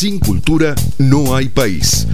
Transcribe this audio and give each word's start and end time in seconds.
Sin 0.00 0.18
cultura 0.18 0.74
no 0.96 1.36
hay 1.36 1.50
país. 1.50 2.06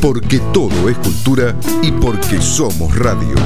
Porque 0.00 0.40
todo 0.52 0.88
es 0.88 0.98
cultura 0.98 1.54
y 1.80 1.92
porque 1.92 2.42
somos 2.42 2.92
radio. 2.98 3.36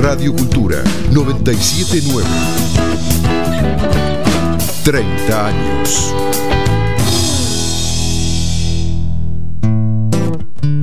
Radio 0.00 0.32
Cultura 0.34 0.82
979. 1.12 2.28
30 4.82 5.46
años. 5.46 6.12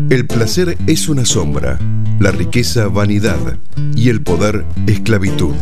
El 0.09 0.25
placer 0.25 0.75
es 0.87 1.07
una 1.07 1.23
sombra, 1.23 1.77
la 2.19 2.31
riqueza 2.31 2.87
vanidad 2.87 3.59
y 3.95 4.09
el 4.09 4.23
poder 4.23 4.65
esclavitud. 4.87 5.53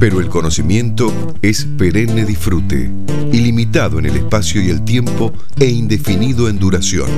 Pero 0.00 0.20
el 0.20 0.30
conocimiento 0.30 1.12
es 1.42 1.66
perenne 1.76 2.24
disfrute, 2.24 2.90
ilimitado 3.32 3.98
en 3.98 4.06
el 4.06 4.16
espacio 4.16 4.62
y 4.62 4.70
el 4.70 4.82
tiempo 4.82 5.34
e 5.60 5.66
indefinido 5.66 6.48
en 6.48 6.58
duración. 6.58 7.10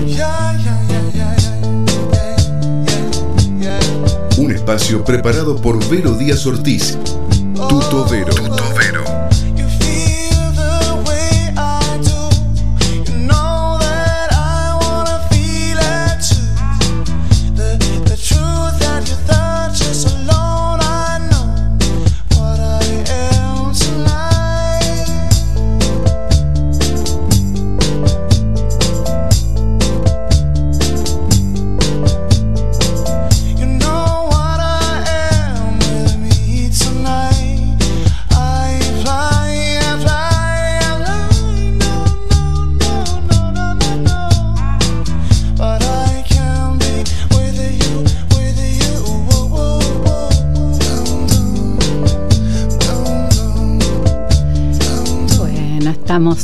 Un 4.37 4.51
espacio 4.51 5.05
preparado 5.05 5.63
por 5.63 5.79
Vero 5.89 6.15
Díaz 6.15 6.45
Ortiz, 6.45 6.99
Tuto 7.69 8.05
Vero. 8.11 9.14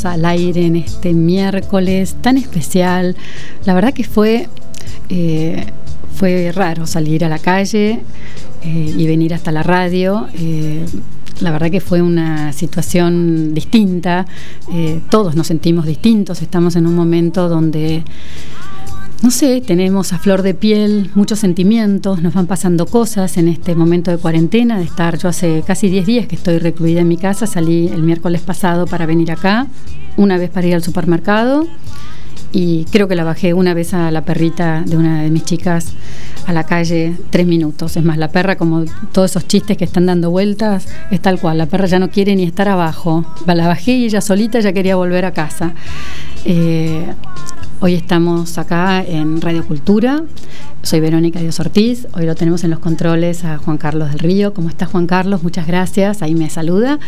Al 0.04 0.24
aire 0.24 0.66
en 0.66 0.76
este 0.76 1.12
miércoles 1.12 2.16
tan 2.20 2.36
especial. 2.36 3.16
La 3.64 3.74
verdad 3.74 3.92
que 3.92 4.04
fue, 4.04 4.48
eh, 5.08 5.66
fue 6.14 6.52
raro 6.54 6.86
salir 6.86 7.24
a 7.24 7.28
la 7.28 7.38
calle 7.38 8.00
eh, 8.62 8.94
y 8.96 9.06
venir 9.06 9.34
hasta 9.34 9.50
la 9.52 9.62
radio. 9.62 10.28
Eh, 10.34 10.84
la 11.40 11.50
verdad 11.50 11.70
que 11.70 11.80
fue 11.80 12.02
una 12.02 12.52
situación 12.52 13.54
distinta, 13.54 14.26
todos 15.08 15.36
nos 15.36 15.46
sentimos 15.46 15.86
distintos, 15.86 16.42
estamos 16.42 16.76
en 16.76 16.86
un 16.86 16.94
momento 16.94 17.48
donde 17.48 18.04
no 19.22 19.30
sé, 19.30 19.60
tenemos 19.60 20.12
a 20.12 20.18
flor 20.18 20.42
de 20.42 20.54
piel 20.54 21.10
muchos 21.14 21.40
sentimientos, 21.40 22.22
nos 22.22 22.32
van 22.32 22.46
pasando 22.46 22.86
cosas 22.86 23.36
en 23.36 23.48
este 23.48 23.74
momento 23.74 24.10
de 24.10 24.16
cuarentena, 24.16 24.78
de 24.78 24.84
estar, 24.84 25.18
yo 25.18 25.28
hace 25.28 25.62
casi 25.66 25.88
10 25.88 26.06
días 26.06 26.26
que 26.26 26.36
estoy 26.36 26.58
recluida 26.58 27.00
en 27.00 27.08
mi 27.08 27.16
casa, 27.16 27.46
salí 27.46 27.88
el 27.88 28.02
miércoles 28.02 28.40
pasado 28.40 28.86
para 28.86 29.04
venir 29.06 29.30
acá, 29.30 29.66
una 30.16 30.38
vez 30.38 30.50
para 30.50 30.66
ir 30.66 30.74
al 30.74 30.82
supermercado 30.82 31.66
y 32.52 32.84
creo 32.86 33.06
que 33.06 33.14
la 33.14 33.24
bajé 33.24 33.54
una 33.54 33.74
vez 33.74 33.94
a 33.94 34.10
la 34.10 34.24
perrita 34.24 34.82
de 34.84 34.96
una 34.96 35.22
de 35.22 35.30
mis 35.30 35.44
chicas 35.44 35.92
a 36.46 36.52
la 36.52 36.64
calle 36.64 37.14
tres 37.30 37.46
minutos. 37.46 37.96
Es 37.96 38.04
más, 38.04 38.18
la 38.18 38.28
perra, 38.28 38.56
como 38.56 38.84
todos 39.12 39.30
esos 39.30 39.46
chistes 39.46 39.76
que 39.76 39.84
están 39.84 40.06
dando 40.06 40.30
vueltas, 40.30 40.88
es 41.12 41.20
tal 41.20 41.38
cual. 41.38 41.58
La 41.58 41.66
perra 41.66 41.86
ya 41.86 42.00
no 42.00 42.10
quiere 42.10 42.34
ni 42.34 42.42
estar 42.42 42.68
abajo. 42.68 43.24
La 43.46 43.68
bajé 43.68 43.92
y 43.92 44.06
ella 44.06 44.20
solita 44.20 44.58
ya 44.58 44.72
quería 44.72 44.96
volver 44.96 45.26
a 45.26 45.32
casa. 45.32 45.74
Eh, 46.44 47.06
Hoy 47.82 47.94
estamos 47.94 48.58
acá 48.58 49.02
en 49.02 49.40
Radio 49.40 49.66
Cultura. 49.66 50.22
Soy 50.82 51.00
Verónica 51.00 51.40
Dios 51.40 51.60
Ortiz. 51.60 52.06
Hoy 52.12 52.26
lo 52.26 52.34
tenemos 52.34 52.62
en 52.62 52.68
los 52.68 52.78
controles 52.78 53.42
a 53.44 53.56
Juan 53.56 53.78
Carlos 53.78 54.10
del 54.10 54.18
Río. 54.18 54.52
¿Cómo 54.52 54.68
está 54.68 54.84
Juan 54.84 55.06
Carlos? 55.06 55.42
Muchas 55.42 55.66
gracias. 55.66 56.20
Ahí 56.20 56.34
me 56.34 56.50
saluda. 56.50 56.98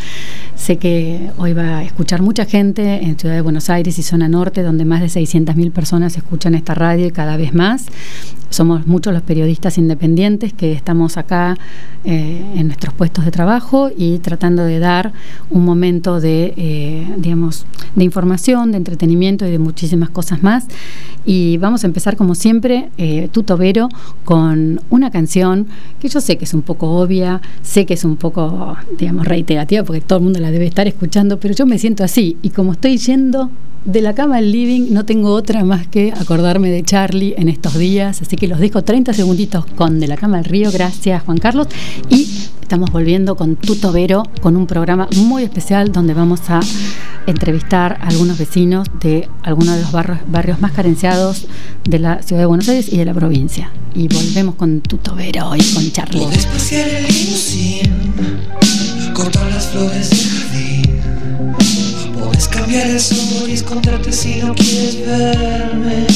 Sé 0.55 0.79
que 0.79 1.31
hoy 1.37 1.53
va 1.53 1.79
a 1.79 1.85
escuchar 1.85 2.23
mucha 2.23 2.47
gente 2.47 3.03
en 3.05 3.19
Ciudad 3.19 3.35
de 3.35 3.43
Buenos 3.43 3.69
Aires 3.69 3.99
y 3.99 4.03
zona 4.03 4.29
norte, 4.29 4.63
donde 4.63 4.87
más 4.87 5.03
de 5.03 5.09
600.000 5.09 5.73
personas 5.73 6.17
escuchan 6.17 6.55
esta 6.55 6.75
radio 6.75 7.07
y 7.07 7.11
cada 7.11 7.37
vez 7.37 7.53
más. 7.53 7.87
Somos 8.53 8.87
muchos 8.87 9.15
los 9.15 9.23
periodistas 9.23 9.79
independientes 9.79 10.53
que 10.53 10.73
estamos 10.73 11.17
acá 11.17 11.57
eh, 12.05 12.45
en 12.55 12.67
nuestros 12.67 12.93
puestos 12.93 13.25
de 13.25 13.31
trabajo 13.31 13.91
y 13.97 14.19
tratando 14.19 14.65
de 14.65 14.79
dar 14.79 15.13
un 15.49 15.65
momento 15.65 16.21
de, 16.21 16.53
eh, 16.59 17.15
digamos, 17.17 17.65
de 17.95 18.05
información, 18.05 18.73
de 18.73 18.77
entretenimiento 18.77 19.47
y 19.47 19.51
de 19.51 19.59
muchísimas 19.59 20.11
cosas 20.11 20.43
más. 20.43 20.62
Y 21.25 21.57
vamos 21.59 21.85
a 21.85 21.87
empezar, 21.87 22.17
como 22.17 22.35
siempre, 22.35 22.91
eh, 22.99 23.29
Tuto 23.31 23.59
con 24.25 24.81
una 24.91 25.11
canción 25.11 25.69
que 26.01 26.09
yo 26.09 26.21
sé 26.21 26.37
que 26.37 26.45
es 26.45 26.55
un 26.55 26.63
poco 26.63 26.89
obvia, 26.99 27.41
sé 27.63 27.87
que 27.87 27.95
es 27.95 28.05
un 28.05 28.17
poco, 28.17 28.77
digamos, 28.99 29.27
reiterativa, 29.27 29.85
porque 29.85 30.01
todo 30.01 30.19
el 30.19 30.25
mundo 30.25 30.41
la 30.41 30.51
debe 30.51 30.67
estar 30.67 30.89
escuchando, 30.89 31.39
pero 31.39 31.55
yo 31.55 31.65
me 31.67 31.79
siento 31.79 32.03
así. 32.03 32.37
Y 32.43 32.51
como 32.51 32.73
estoy 32.73 32.97
yendo 32.97 33.51
de 33.85 34.01
la 34.01 34.15
cama 34.15 34.37
al 34.37 34.53
living 34.53 34.93
no 34.93 35.05
tengo 35.05 35.33
otra 35.33 35.65
más 35.65 35.87
que 35.87 36.13
acordarme 36.13 36.71
de 36.71 36.83
Charlie 36.83 37.35
en 37.37 37.49
estos 37.49 37.77
días, 37.77 38.23
así 38.23 38.37
que 38.37 38.47
los 38.47 38.61
dejo 38.61 38.83
30 38.83 39.13
segunditos 39.13 39.67
con 39.67 40.01
De 40.01 40.07
la 40.07 40.17
cama 40.17 40.39
al 40.39 40.45
río, 40.45 40.71
gracias 40.71 41.23
Juan 41.25 41.39
Carlos, 41.39 41.67
y 42.09 42.29
estamos 42.61 42.91
volviendo 42.91 43.35
con 43.35 43.57
Tuto 43.57 43.93
Vero, 43.93 44.23
con 44.41 44.57
un 44.57 44.67
programa 44.67 45.09
muy 45.17 45.43
especial 45.43 45.93
donde 45.93 46.15
vamos 46.15 46.41
a 46.49 46.61
entrevistar 47.27 47.99
a 48.01 48.09
algunos 48.09 48.39
vecinos 48.39 48.89
de 49.01 49.29
algunos 49.43 49.77
de 49.77 49.83
los 49.83 49.93
barrios, 49.93 50.19
barrios 50.27 50.61
más 50.61 50.73
carenciados 50.73 51.47
de 51.85 51.99
la 51.99 52.23
ciudad 52.23 52.43
de 52.43 52.47
Buenos 52.47 52.69
Aires 52.69 52.93
y 52.93 52.99
de 52.99 53.05
la 53.05 53.15
provincia. 53.15 53.71
Y 53.95 54.09
volvemos 54.09 54.55
con 54.55 54.81
Tuto 54.81 55.15
Vero 55.15 55.55
y 55.57 55.63
con 55.75 55.91
Charlie. 55.93 56.27
cortar 59.13 59.51
las 59.53 59.67
flores 59.67 60.52
Puedes 62.25 62.47
cambiar 62.47 62.87
el 62.87 63.01
sonoris, 63.01 63.63
contrate 63.63 64.13
si 64.13 64.37
no 64.37 64.55
quieres 64.55 65.05
verme. 65.05 66.07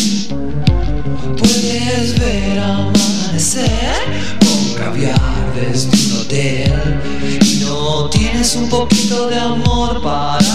Puedes 1.36 2.18
ver 2.18 2.58
amanecer 2.60 3.98
con 4.40 4.74
caviar 4.74 5.20
desde 5.54 5.88
un 5.88 6.20
hotel. 6.20 7.00
Y 7.42 7.64
no 7.64 8.08
tienes 8.10 8.54
un 8.54 8.68
poquito 8.68 9.28
de 9.28 9.38
amor 9.38 10.00
para 10.00 10.45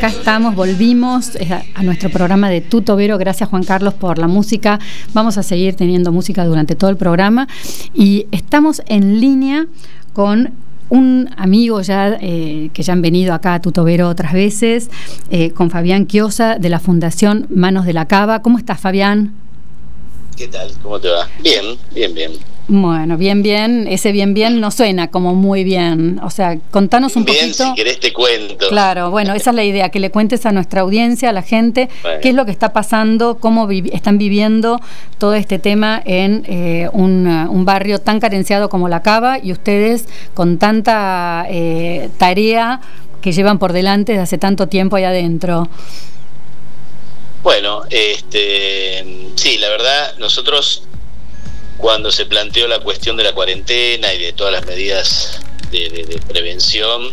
acá 0.00 0.08
estamos, 0.08 0.54
volvimos 0.54 1.32
a 1.74 1.82
nuestro 1.82 2.08
programa 2.08 2.48
de 2.48 2.62
Tuto 2.62 2.96
Vero. 2.96 3.18
Gracias 3.18 3.50
Juan 3.50 3.64
Carlos 3.64 3.92
por 3.92 4.16
la 4.16 4.28
música. 4.28 4.80
Vamos 5.12 5.36
a 5.36 5.42
seguir 5.42 5.74
teniendo 5.74 6.10
música 6.10 6.46
durante 6.46 6.74
todo 6.74 6.88
el 6.88 6.96
programa 6.96 7.46
y 7.92 8.26
estamos 8.32 8.80
en 8.86 9.20
línea 9.20 9.66
con 10.14 10.54
un 10.88 11.28
amigo 11.36 11.82
ya 11.82 12.16
eh, 12.18 12.70
que 12.72 12.82
ya 12.82 12.94
han 12.94 13.02
venido 13.02 13.34
acá 13.34 13.52
a 13.52 13.60
Tutovero 13.60 14.08
otras 14.08 14.32
veces, 14.32 14.88
eh, 15.30 15.50
con 15.50 15.68
Fabián 15.68 16.06
Quiosa 16.06 16.56
de 16.58 16.70
la 16.70 16.80
Fundación 16.80 17.46
Manos 17.50 17.84
de 17.84 17.92
la 17.92 18.06
Cava. 18.08 18.40
¿Cómo 18.40 18.56
estás, 18.56 18.80
Fabián? 18.80 19.34
¿Qué 20.34 20.48
tal? 20.48 20.72
¿Cómo 20.82 20.98
te 20.98 21.08
va? 21.10 21.28
Bien, 21.42 21.76
bien, 21.94 22.14
bien. 22.14 22.32
Bueno, 22.72 23.16
bien, 23.16 23.42
bien. 23.42 23.88
Ese 23.88 24.12
bien, 24.12 24.32
bien 24.32 24.60
no 24.60 24.70
suena 24.70 25.08
como 25.10 25.34
muy 25.34 25.64
bien. 25.64 26.20
O 26.22 26.30
sea, 26.30 26.56
contanos 26.70 27.16
un 27.16 27.24
bien, 27.24 27.38
poquito. 27.48 27.64
si 27.64 27.74
querés 27.74 27.98
te 27.98 28.12
cuento. 28.12 28.68
Claro, 28.68 29.10
bueno, 29.10 29.34
esa 29.34 29.50
es 29.50 29.56
la 29.56 29.64
idea, 29.64 29.88
que 29.88 29.98
le 29.98 30.12
cuentes 30.12 30.46
a 30.46 30.52
nuestra 30.52 30.82
audiencia, 30.82 31.30
a 31.30 31.32
la 31.32 31.42
gente, 31.42 31.88
Bueno. 32.02 32.20
qué 32.22 32.28
es 32.28 32.34
lo 32.36 32.44
que 32.44 32.52
está 32.52 32.72
pasando, 32.72 33.38
cómo 33.40 33.66
vi- 33.66 33.90
están 33.92 34.18
viviendo 34.18 34.78
todo 35.18 35.34
este 35.34 35.58
tema 35.58 36.00
en 36.04 36.44
eh, 36.46 36.88
un, 36.92 37.26
uh, 37.26 37.50
un 37.50 37.64
barrio 37.64 37.98
tan 37.98 38.20
carenciado 38.20 38.68
como 38.68 38.88
La 38.88 39.02
Cava 39.02 39.40
y 39.42 39.50
ustedes 39.50 40.06
con 40.34 40.58
tanta 40.58 41.46
eh, 41.50 42.08
tarea 42.18 42.80
que 43.20 43.32
llevan 43.32 43.58
por 43.58 43.72
delante 43.72 44.12
desde 44.12 44.22
hace 44.22 44.38
tanto 44.38 44.68
tiempo 44.68 44.94
ahí 44.94 45.02
adentro. 45.02 45.68
Bueno, 47.42 47.80
este, 47.90 49.28
sí, 49.34 49.58
la 49.58 49.70
verdad, 49.70 50.14
nosotros 50.20 50.84
cuando 51.80 52.10
se 52.12 52.26
planteó 52.26 52.68
la 52.68 52.80
cuestión 52.80 53.16
de 53.16 53.24
la 53.24 53.32
cuarentena 53.32 54.12
y 54.12 54.18
de 54.20 54.32
todas 54.32 54.52
las 54.52 54.66
medidas 54.66 55.40
de, 55.70 56.20
prevención, 56.28 57.10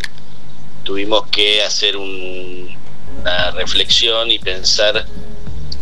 tuvimos 0.84 1.26
que 1.28 1.62
hacer 1.62 1.96
un- 1.96 2.76
una 3.20 3.50
reflexión 3.52 4.30
y 4.30 4.38
pensar 4.38 5.06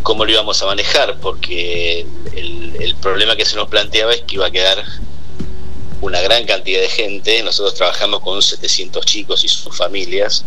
cómo 0.03 0.25
lo 0.25 0.31
íbamos 0.31 0.61
a 0.61 0.65
manejar, 0.67 1.17
porque 1.19 2.05
el, 2.35 2.95
problema 3.01 3.35
que 3.35 3.45
se 3.45 3.55
nos 3.55 3.67
planteaba 3.67 4.13
es 4.13 4.21
que 4.21 4.35
iba 4.35 4.47
a 4.47 4.51
quedar 4.51 4.83
una 6.01 6.19
gran 6.21 6.45
cantidad 6.45 6.81
de 6.81 6.89
gente. 6.89 7.41
Nosotros 7.43 7.75
trabajamos 7.75 8.21
con 8.21 8.41
700 8.41 9.05
chicos 9.05 9.43
y 9.43 9.47
sus 9.47 9.75
familias. 9.75 10.43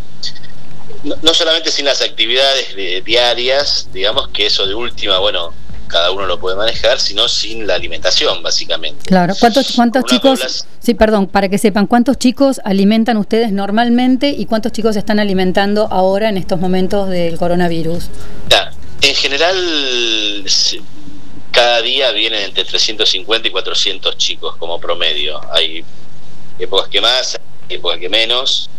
No, 1.03 1.33
solamente 1.33 1.71
sin 1.71 1.85
las 1.85 2.01
actividades 2.01 2.75
de- 2.75 3.01
diarias, 3.01 3.87
digamos 3.93 4.27
que 4.29 4.45
eso 4.47 4.67
de 4.67 4.75
última, 4.75 5.17
bueno, 5.19 5.53
cada 5.91 6.11
uno 6.11 6.25
lo 6.25 6.39
puede 6.39 6.55
manejar, 6.55 6.99
sino 6.99 7.27
sin 7.27 7.67
la 7.67 7.75
alimentación, 7.75 8.41
básicamente. 8.41 9.05
Claro, 9.05 9.33
¿cuántos, 9.39 9.73
cuántos 9.75 10.05
chicos, 10.05 10.39
población- 10.39 10.65
sí, 10.79 10.93
perdón, 10.93 11.27
para 11.27 11.49
que 11.49 11.57
sepan, 11.57 11.85
cuántos 11.85 12.17
chicos 12.17 12.61
alimentan 12.63 13.17
ustedes 13.17 13.51
normalmente 13.51 14.29
y 14.29 14.45
cuántos 14.45 14.71
chicos 14.71 14.95
están 14.95 15.19
alimentando 15.19 15.87
ahora 15.91 16.29
en 16.29 16.37
estos 16.37 16.59
momentos 16.59 17.09
del 17.09 17.37
coronavirus? 17.37 18.05
Ya, 18.49 18.71
En 19.01 19.15
general, 19.15 19.55
cada 21.51 21.81
día 21.81 22.11
vienen 22.11 22.43
entre 22.43 22.63
350 22.63 23.47
y 23.47 23.51
400 23.51 24.17
chicos 24.17 24.55
como 24.57 24.79
promedio. 24.79 25.39
Hay 25.51 25.83
épocas 26.59 26.87
que 26.89 27.01
más, 27.01 27.39
hay 27.69 27.75
épocas 27.77 27.99
que 27.99 28.09
menos. 28.09 28.69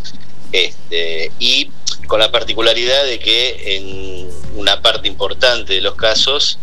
Este, 0.52 1.30
y 1.38 1.70
con 2.06 2.20
la 2.20 2.30
particularidad 2.30 3.04
de 3.04 3.18
que 3.18 3.76
en 3.76 4.30
una 4.56 4.80
parte 4.82 5.08
importante 5.08 5.74
de 5.74 5.80
los 5.80 5.94
casos, 5.94 6.58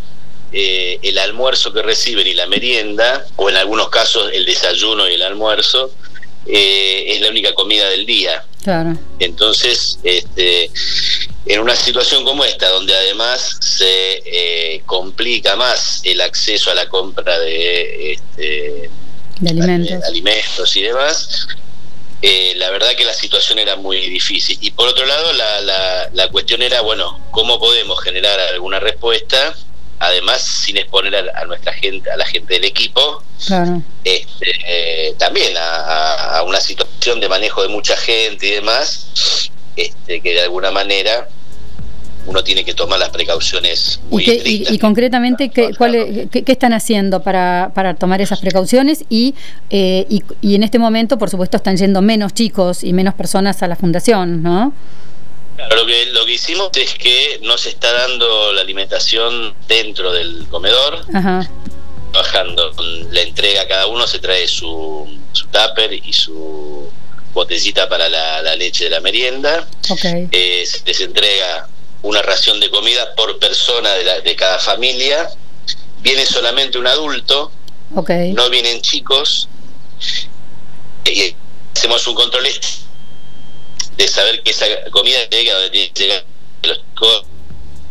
eh, 0.52 1.00
el 1.02 1.18
almuerzo 1.18 1.72
que 1.74 1.82
reciben 1.82 2.28
y 2.28 2.34
la 2.34 2.48
merienda, 2.48 3.26
o 3.36 3.50
en 3.50 3.58
algunos 3.58 3.90
casos 3.90 4.32
el 4.34 4.46
desayuno 4.46 5.08
y 5.10 5.14
el 5.14 5.22
almuerzo, 5.22 5.92
eh, 6.48 7.04
es 7.08 7.22
la 7.22 7.30
única 7.30 7.54
comida 7.54 7.90
del 7.90 8.06
día. 8.06 8.44
Claro. 8.64 8.98
Entonces, 9.20 10.00
este, 10.04 10.70
en 11.46 11.60
una 11.62 11.76
situación 11.76 12.26
como 12.26 12.44
esta, 12.44 12.70
donde 12.70 12.96
además 12.96 13.58
se 13.62 14.22
eh, 14.26 14.82
complica 14.86 15.56
más 15.56 16.02
el 16.04 16.22
acceso 16.22 16.72
a 16.72 16.76
la 16.76 16.90
compra 16.90 17.40
de 17.40 18.14
este, 18.14 18.90
De 19.40 19.50
alimentos. 19.50 20.04
alimentos 20.04 20.76
y 20.76 20.82
demás, 20.82 21.48
eh, 22.22 22.54
la 22.58 22.70
verdad 22.72 22.96
que 22.98 23.06
la 23.06 23.14
situación 23.14 23.60
era 23.60 23.78
muy 23.78 24.10
difícil. 24.10 24.58
Y 24.60 24.72
por 24.72 24.90
otro 24.90 25.06
lado, 25.06 25.32
la, 25.34 25.62
la, 25.62 26.10
la 26.14 26.28
cuestión 26.30 26.62
era, 26.62 26.82
bueno, 26.82 27.20
¿cómo 27.32 27.60
podemos 27.60 28.02
generar 28.02 28.40
alguna 28.40 28.80
respuesta? 28.80 29.56
Además, 30.00 30.42
sin 30.42 30.78
exponer 30.78 31.14
a, 31.16 31.42
a 31.42 31.46
nuestra 31.46 31.74
gente, 31.74 32.10
a 32.10 32.16
la 32.18 32.26
gente 32.26 32.54
del 32.54 32.66
equipo, 32.66 33.22
Claro. 33.46 33.82
este, 34.04 34.52
eh, 34.68 35.14
también 35.18 35.54
a, 35.58 36.42
una 36.46 36.60
situación 36.62 37.20
de 37.20 37.28
manejo 37.28 37.62
de 37.62 37.68
mucha 37.68 37.98
gente 37.98 38.48
y 38.48 38.52
demás, 38.52 39.52
este, 39.76 40.22
que 40.22 40.32
de 40.34 40.42
alguna 40.42 40.72
manera 40.72 41.28
uno 42.26 42.44
tiene 42.44 42.64
que 42.64 42.74
tomar 42.74 43.00
las 43.00 43.10
precauciones 43.10 44.00
muy 44.10 44.22
¿Y, 44.24 44.26
qué- 44.26 44.74
y- 44.74 44.78
concretamente, 44.80 45.50
¿qué, 45.50 45.72
cuál 45.78 45.96
es- 45.96 46.30
qué- 46.30 46.44
qué 46.44 46.52
están 46.52 46.74
haciendo 46.74 47.22
para, 47.24 47.72
para 47.74 47.96
tomar 47.96 48.22
esas 48.22 48.40
precauciones? 48.40 49.04
Y, 49.10 49.36
eh, 49.70 50.06
y, 50.10 50.24
y 50.42 50.56
en 50.56 50.64
este 50.64 50.80
momento, 50.80 51.18
por 51.18 51.30
supuesto, 51.30 51.58
están 51.58 51.76
yendo 51.78 52.02
menos 52.02 52.34
chicos 52.34 52.84
y 52.84 52.94
menos 52.94 53.16
personas 53.16 53.64
a 53.64 53.68
la 53.68 53.76
fundación, 53.76 54.44
¿no? 54.44 54.74
Claro, 55.68 55.76
lo 55.76 55.86
que, 55.86 56.06
lo 56.08 56.26
que 56.26 56.32
hicimos 56.34 56.70
es 56.76 56.94
que 56.94 57.40
no 57.44 57.58
se 57.58 57.70
está 57.70 57.92
dando 57.92 58.54
la 58.54 58.62
alimentación 58.62 59.54
dentro 59.68 60.14
del 60.14 60.48
comedor, 60.50 61.06
Ajá. 61.14 61.50
trabajando 62.14 62.72
con 62.76 63.14
la 63.14 63.22
entrega, 63.22 63.68
cada 63.68 63.88
uno 63.88 64.08
se 64.08 64.20
trae 64.20 64.48
su, 64.48 65.06
su 65.34 65.48
tupper 65.48 65.92
y 65.94 66.14
su 66.14 66.90
botellita 67.34 67.90
para 67.90 68.08
la, 68.08 68.42
la 68.42 68.56
leche 68.56 68.86
de 68.86 68.90
la 68.90 69.02
merienda. 69.02 69.68
Ok. 69.90 70.06
Eh, 70.32 70.64
se 70.66 70.82
les 70.86 71.02
entrega 71.02 71.68
una 72.04 72.22
ración 72.22 72.60
de 72.62 72.70
comida 72.70 73.14
por 73.16 73.38
persona 73.38 73.92
de, 73.96 74.04
la- 74.06 74.22
de 74.22 74.36
cada 74.38 74.60
familia. 74.60 75.30
Viene 76.02 76.26
solamente 76.26 76.78
un 76.78 76.88
adulto, 76.88 77.52
Ok. 77.96 78.10
no 78.34 78.50
vienen 78.50 78.82
chicos. 78.82 79.50
Hacemos 81.76 82.08
un 82.08 82.16
control 82.16 82.48
de 84.00 84.08
saber 84.08 84.42
que 84.42 84.52
esa 84.52 84.66
comida 84.92 85.18
llega 85.30 85.54
donde 85.54 85.70
tiene 85.70 85.92
que 85.94 86.04
llegar 86.04 86.24
los 86.64 86.78
chicos, 86.78 87.26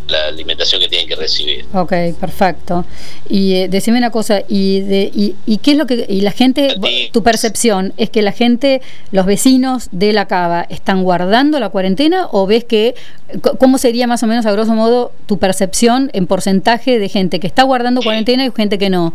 la 0.09 0.29
alimentación 0.29 0.81
que 0.81 0.89
tienen 0.89 1.07
que 1.07 1.17
recibir. 1.17 1.67
Ok, 1.75 1.93
perfecto. 2.19 2.87
Y 3.29 3.53
eh, 3.57 3.69
decime 3.69 3.99
una 3.99 4.11
cosa, 4.11 4.41
y, 4.49 4.81
de, 4.81 5.11
y, 5.15 5.35
y 5.45 5.59
qué 5.59 5.73
es 5.73 5.77
lo 5.77 5.85
que 5.87 6.07
y 6.09 6.23
la 6.23 6.31
gente, 6.33 6.75
Sí. 6.83 7.11
tu 7.13 7.23
percepción 7.23 7.93
es 7.99 8.09
que 8.09 8.23
la 8.23 8.33
gente, 8.33 8.81
los 9.13 9.27
vecinos 9.27 9.89
de 9.93 10.15
la 10.15 10.27
cava, 10.27 10.67
están 10.71 11.03
guardando 11.05 11.61
la 11.61 11.69
cuarentena 11.69 12.27
o 12.33 12.47
ves 12.47 12.65
que 12.65 12.95
c- 13.31 13.39
cómo 13.61 13.77
sería 13.77 14.07
más 14.07 14.23
o 14.23 14.27
menos 14.27 14.47
a 14.47 14.53
grosso 14.53 14.73
modo 14.73 15.13
tu 15.27 15.39
percepción 15.39 16.09
en 16.15 16.27
porcentaje 16.27 16.99
de 16.99 17.09
gente 17.11 17.39
que 17.39 17.47
está 17.47 17.65
guardando 17.65 18.01
Sí. 18.01 18.07
cuarentena 18.07 18.47
y 18.47 18.51
gente 18.57 18.79
que 18.79 18.89
no? 18.89 19.13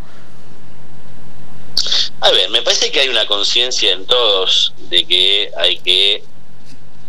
A 2.21 2.29
ver, 2.31 2.51
me 2.51 2.62
parece 2.62 2.91
que 2.91 3.00
hay 3.00 3.09
una 3.09 3.25
conciencia 3.25 3.91
en 3.93 4.05
todos 4.05 4.73
de 4.91 5.03
que 5.05 5.50
hay 5.57 5.77
que 5.79 6.23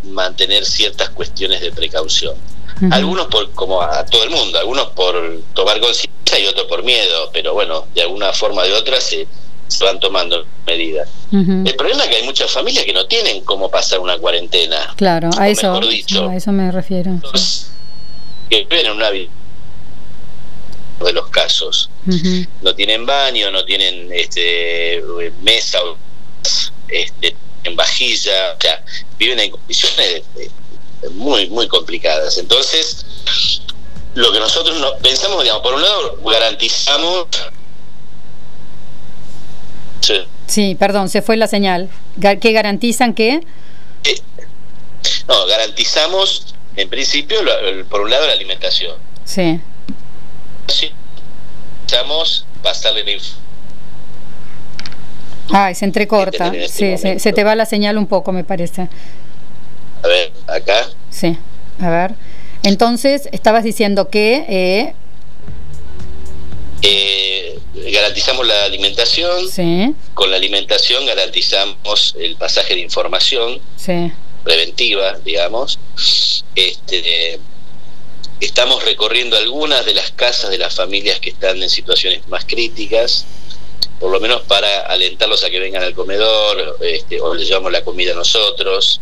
mantener 0.06 0.64
ciertas 0.64 1.10
cuestiones 1.10 1.60
de 1.60 1.72
precaución. 1.72 2.34
Algunos 2.90 3.26
por, 3.28 3.50
como 3.52 3.80
a 3.80 4.04
todo 4.04 4.24
el 4.24 4.30
mundo, 4.30 4.58
algunos 4.58 4.88
por 4.90 5.40
tomar 5.54 5.80
conciencia 5.80 6.38
y 6.40 6.46
otros 6.46 6.66
por 6.66 6.82
miedo, 6.82 7.30
pero 7.32 7.54
bueno, 7.54 7.86
de 7.94 8.02
alguna 8.02 8.32
forma 8.32 8.62
o 8.62 8.64
de 8.64 8.72
otra 8.72 9.00
se, 9.00 9.28
se 9.68 9.84
van 9.84 10.00
tomando 10.00 10.44
medidas. 10.66 11.08
El 11.32 11.74
problema 11.76 12.02
es 12.04 12.10
que 12.10 12.16
hay 12.16 12.22
muchas 12.24 12.50
familias 12.50 12.84
que 12.84 12.92
no 12.92 13.06
tienen 13.06 13.42
cómo 13.44 13.70
pasar 13.70 14.00
una 14.00 14.18
cuarentena, 14.18 14.92
Claro, 14.96 15.30
a 15.38 15.48
eso, 15.48 15.72
mejor 15.72 15.88
dicho. 15.88 16.28
a 16.28 16.36
eso 16.36 16.50
me 16.52 16.70
refiero. 16.72 17.12
que 18.50 18.64
viven 18.68 18.86
en 18.86 18.92
una 18.92 19.10
de 19.10 19.28
los 21.12 21.28
casos. 21.28 21.90
No 22.62 22.74
tienen 22.74 23.06
baño, 23.06 23.50
no 23.50 23.64
tienen 23.64 24.10
este 24.12 25.02
mesa 25.42 25.78
este, 26.88 27.36
en 27.64 27.76
vajilla, 27.76 28.54
o 28.56 28.60
sea, 28.60 28.84
viven 29.18 29.40
en 29.40 29.50
condiciones 29.50 30.22
muy, 31.12 31.48
muy 31.48 31.66
complicadas. 31.68 32.38
Entonces, 32.38 33.04
lo 34.14 34.32
que 34.32 34.38
nosotros 34.40 34.78
no, 34.80 34.96
pensamos, 34.98 35.42
digamos, 35.42 35.62
por 35.62 35.74
un 35.74 35.82
lado, 35.82 36.18
garantizamos 36.24 37.26
sí, 40.00 40.14
Sí, 40.46 40.74
perdón, 40.78 41.08
se 41.08 41.22
fue 41.22 41.36
la 41.36 41.46
señal. 41.48 41.88
¿Qué 42.40 42.52
garantizan 42.52 43.14
que? 43.14 43.40
eh, 44.04 44.20
no, 45.26 45.46
garantizamos 45.46 46.54
en 46.76 46.88
principio, 46.90 47.42
lo- 47.42 47.58
el- 47.60 47.84
por 47.86 48.02
un 48.02 48.10
lado, 48.10 48.26
la 48.26 48.32
alimentación. 48.32 48.96
Sí. 49.24 49.60
Sí, 50.68 50.90
garantizamos 51.86 52.46
pasarle 52.62 53.04
la 53.04 53.34
Ay, 55.50 55.74
se 55.74 55.84
entrecorta. 55.84 56.48
En 56.48 56.54
este 56.56 56.96
Sí, 56.98 57.18
se 57.18 57.32
te 57.32 57.44
va 57.44 57.54
la 57.54 57.66
señal 57.66 57.98
un 57.98 58.06
poco, 58.06 58.32
me 58.32 58.44
parece. 58.44 58.88
A 60.02 60.08
ver, 60.08 60.32
acá. 60.46 60.88
Sí, 61.10 61.36
a 61.80 61.90
ver. 61.90 62.14
Entonces, 62.62 63.28
estabas 63.32 63.64
diciendo 63.64 64.08
que... 64.08 64.44
eh, 64.48 64.94
Eh, 66.86 67.58
garantizamos 67.92 68.46
la 68.46 68.64
alimentación, 68.64 69.48
sí, 69.48 69.94
con 70.12 70.30
la 70.30 70.36
alimentación 70.36 71.06
garantizamos 71.06 72.14
el 72.20 72.36
pasaje 72.36 72.74
de 72.74 72.80
información, 72.80 73.58
sí. 73.76 74.12
preventiva, 74.42 75.16
digamos. 75.24 75.78
Este, 76.54 77.40
estamos 78.38 78.84
recorriendo 78.84 79.38
algunas 79.38 79.86
de 79.86 79.94
las 79.94 80.10
casas 80.10 80.50
de 80.50 80.58
las 80.58 80.74
familias 80.74 81.20
que 81.20 81.30
están 81.30 81.62
en 81.62 81.70
situaciones 81.70 82.28
más 82.28 82.44
críticas, 82.44 83.24
por 84.04 84.12
lo 84.12 84.20
menos 84.20 84.42
para 84.42 84.80
alentarlos 84.80 85.42
a 85.44 85.48
que 85.48 85.58
vengan 85.58 85.82
al 85.82 85.94
comedor, 85.94 86.76
este, 86.82 87.18
o 87.22 87.32
les 87.32 87.48
llevamos 87.48 87.72
la 87.72 87.82
comida 87.82 88.12
a 88.12 88.14
nosotros. 88.14 89.00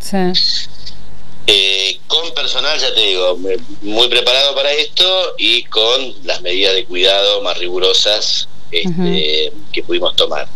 Eh, 1.44 1.98
con 2.06 2.30
personal, 2.34 2.78
ya 2.78 2.94
te 2.94 3.00
digo, 3.00 3.36
muy 3.80 4.06
preparado 4.06 4.54
para 4.54 4.70
esto 4.70 5.34
y 5.38 5.64
con 5.64 6.14
las 6.22 6.40
medidas 6.42 6.74
de 6.74 6.84
cuidado 6.84 7.42
más 7.42 7.58
rigurosas 7.58 8.48
este, 8.70 9.52
que 9.72 9.82
pudimos 9.82 10.14
tomar. 10.14 10.46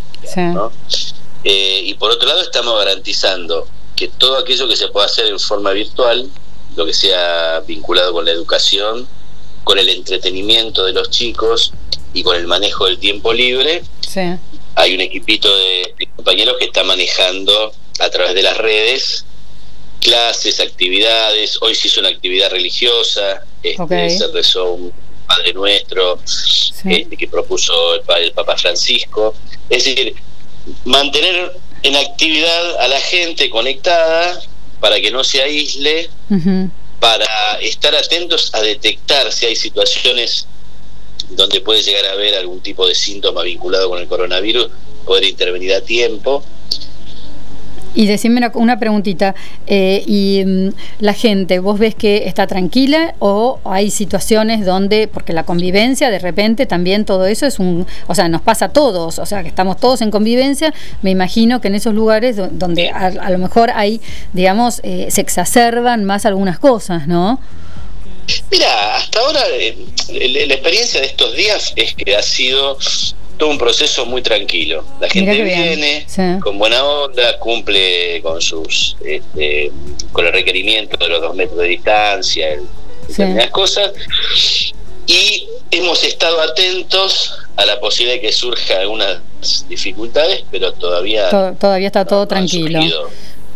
Eh, 1.43 1.81
y 1.83 1.95
por 1.95 2.13
otro 2.13 2.29
lado, 2.29 2.41
estamos 2.43 2.79
garantizando 2.79 3.67
que 3.97 4.07
todo 4.07 4.39
aquello 4.39 4.69
que 4.69 4.77
se 4.77 4.87
pueda 4.87 5.07
hacer 5.07 5.27
en 5.27 5.41
forma 5.41 5.73
virtual, 5.73 6.31
lo 6.77 6.87
que 6.87 6.95
sea 6.95 7.65
vinculado 7.67 8.13
con 8.13 8.25
la 8.25 8.31
educación, 8.31 9.09
con 9.65 9.77
el 9.81 9.89
entretenimiento 9.89 10.85
de 10.85 10.93
los 10.93 11.11
chicos 11.11 11.73
y 12.17 12.23
con 12.23 12.35
el 12.35 12.47
manejo 12.47 12.87
del 12.87 12.99
tiempo 12.99 13.31
libre, 13.35 13.83
hay 14.75 14.95
un 14.95 15.03
equipito 15.03 15.55
de, 15.55 16.09
compañeros 16.17 16.57
que 16.59 16.65
está 16.65 16.83
manejando 16.83 17.75
a 17.99 18.09
través 18.09 18.35
de 18.35 18.43
las 18.43 18.57
redes 18.57 19.27
clases, 20.01 20.59
actividades. 20.61 21.59
Hoy 21.61 21.75
se 21.75 21.89
hizo 21.89 22.01
una 22.01 22.09
actividad 22.09 22.51
religiosa, 22.51 23.45
este, 23.63 24.11
se 24.11 24.29
rezó 24.29 24.73
un 24.73 24.93
Padre 25.27 25.53
Nuestro 25.53 26.19
este, 26.25 27.17
que 27.19 27.29
propuso 27.29 27.97
el, 27.97 28.03
el 28.23 28.33
Papa 28.33 28.57
Francisco. 28.57 29.35
Es 29.69 29.85
decir, 29.85 30.15
mantener 30.87 31.53
en 31.83 31.97
actividad 31.97 32.81
a 32.81 32.89
la 32.89 33.01
gente 33.01 33.51
conectada 33.51 34.41
para 34.81 34.99
que 35.03 35.11
no 35.11 35.23
se 35.23 35.43
aísle, 35.43 36.09
para 36.99 37.59
estar 37.61 37.95
atentos 37.95 38.55
a 38.55 38.63
detectar 38.63 39.31
si 39.31 39.45
hay 39.45 39.57
situaciones 39.57 40.47
donde 41.31 41.61
puede 41.61 41.83
llegar 41.83 42.07
a 42.07 42.13
haber 42.13 42.35
algún 42.35 42.61
tipo 42.61 42.87
de 42.87 42.95
síntoma 42.95 43.43
vinculado 43.43 43.89
con 43.89 43.99
el 43.99 44.07
coronavirus, 44.07 44.69
poder 45.05 45.25
intervenir 45.25 45.75
a 45.75 45.81
tiempo 45.81 46.43
y 47.97 48.07
decime 48.07 48.49
una, 48.55 48.79
preguntita, 48.79 49.35
eh, 49.67 50.05
¿y 50.07 50.45
mm, 50.45 50.69
la 51.01 51.15
gente, 51.15 51.59
vos 51.59 51.79
ves 51.79 51.95
que 51.95 52.29
está 52.29 52.47
tranquila 52.47 53.15
o 53.19 53.59
hay 53.65 53.91
situaciones 53.91 54.67
donde, 54.67 55.09
porque 55.09 55.33
la 55.33 55.45
convivencia 55.45 56.11
de 56.11 56.19
repente 56.19 56.67
también 56.67 57.07
todo 57.07 57.27
eso 57.27 57.47
es 57.47 57.59
un, 57.59 57.87
o 58.07 58.15
sea, 58.15 58.29
nos 58.29 58.43
pasa 58.43 58.67
a 58.67 58.69
todos, 58.69 59.19
o 59.19 59.25
sea, 59.25 59.43
que 59.43 59.49
estamos 59.49 59.79
todos 59.79 60.03
en 60.03 60.11
convivencia, 60.11 60.75
me 61.01 61.11
imagino 61.11 61.63
que 61.63 61.69
en 61.69 61.75
esos 61.75 61.95
lugares 61.95 62.37
donde 62.37 62.91
a, 62.91 63.31
lo 63.31 63.39
mejor 63.39 63.71
hay, 63.75 64.03
digamos, 64.35 64.81
eh, 64.85 65.07
se 65.09 65.23
exacerban 65.23 66.05
más 66.05 66.27
algunas 66.27 66.59
cosas, 66.59 67.09
¿no? 67.09 67.41
Mira, 68.51 68.97
hasta 68.97 69.21
ahora 69.21 69.41
eh, 69.51 69.77
la 70.09 70.55
experiencia 70.55 71.01
de 71.01 71.07
estos 71.07 71.35
días 71.35 71.73
es 71.77 71.95
que 71.95 72.17
ha 72.17 72.23
sido 72.23 72.79
todo 73.37 73.51
un 73.51 73.59
proceso 73.59 74.07
muy 74.07 74.23
tranquilo. 74.23 74.85
La 75.01 75.09
gente 75.09 75.43
viene 75.43 76.07
con 76.41 76.59
buena 76.59 76.85
onda, 76.85 77.39
cumple 77.39 78.21
con 78.23 78.41
sus 78.41 78.97
este, 79.05 79.71
con 80.13 80.27
el 80.27 80.33
requerimiento 80.33 80.97
de 80.97 81.09
los 81.09 81.21
dos 81.21 81.35
metros 81.35 81.59
de 81.59 81.69
distancia, 81.69 82.59
determinadas 83.09 83.51
cosas, 83.51 83.93
y 85.07 85.49
hemos 85.71 86.03
estado 86.05 86.41
atentos 86.41 87.33
a 87.57 87.67
la 87.67 87.79
posibilidad 87.81 88.17
de 88.17 88.21
que 88.23 88.33
surja 88.33 88.81
algunas 88.81 89.21
dificultades, 89.69 90.45
pero 90.51 90.73
todavía 90.73 91.29
todavía 91.59 91.87
está 91.87 92.05
todo 92.05 92.27
tranquilo. 92.27 92.81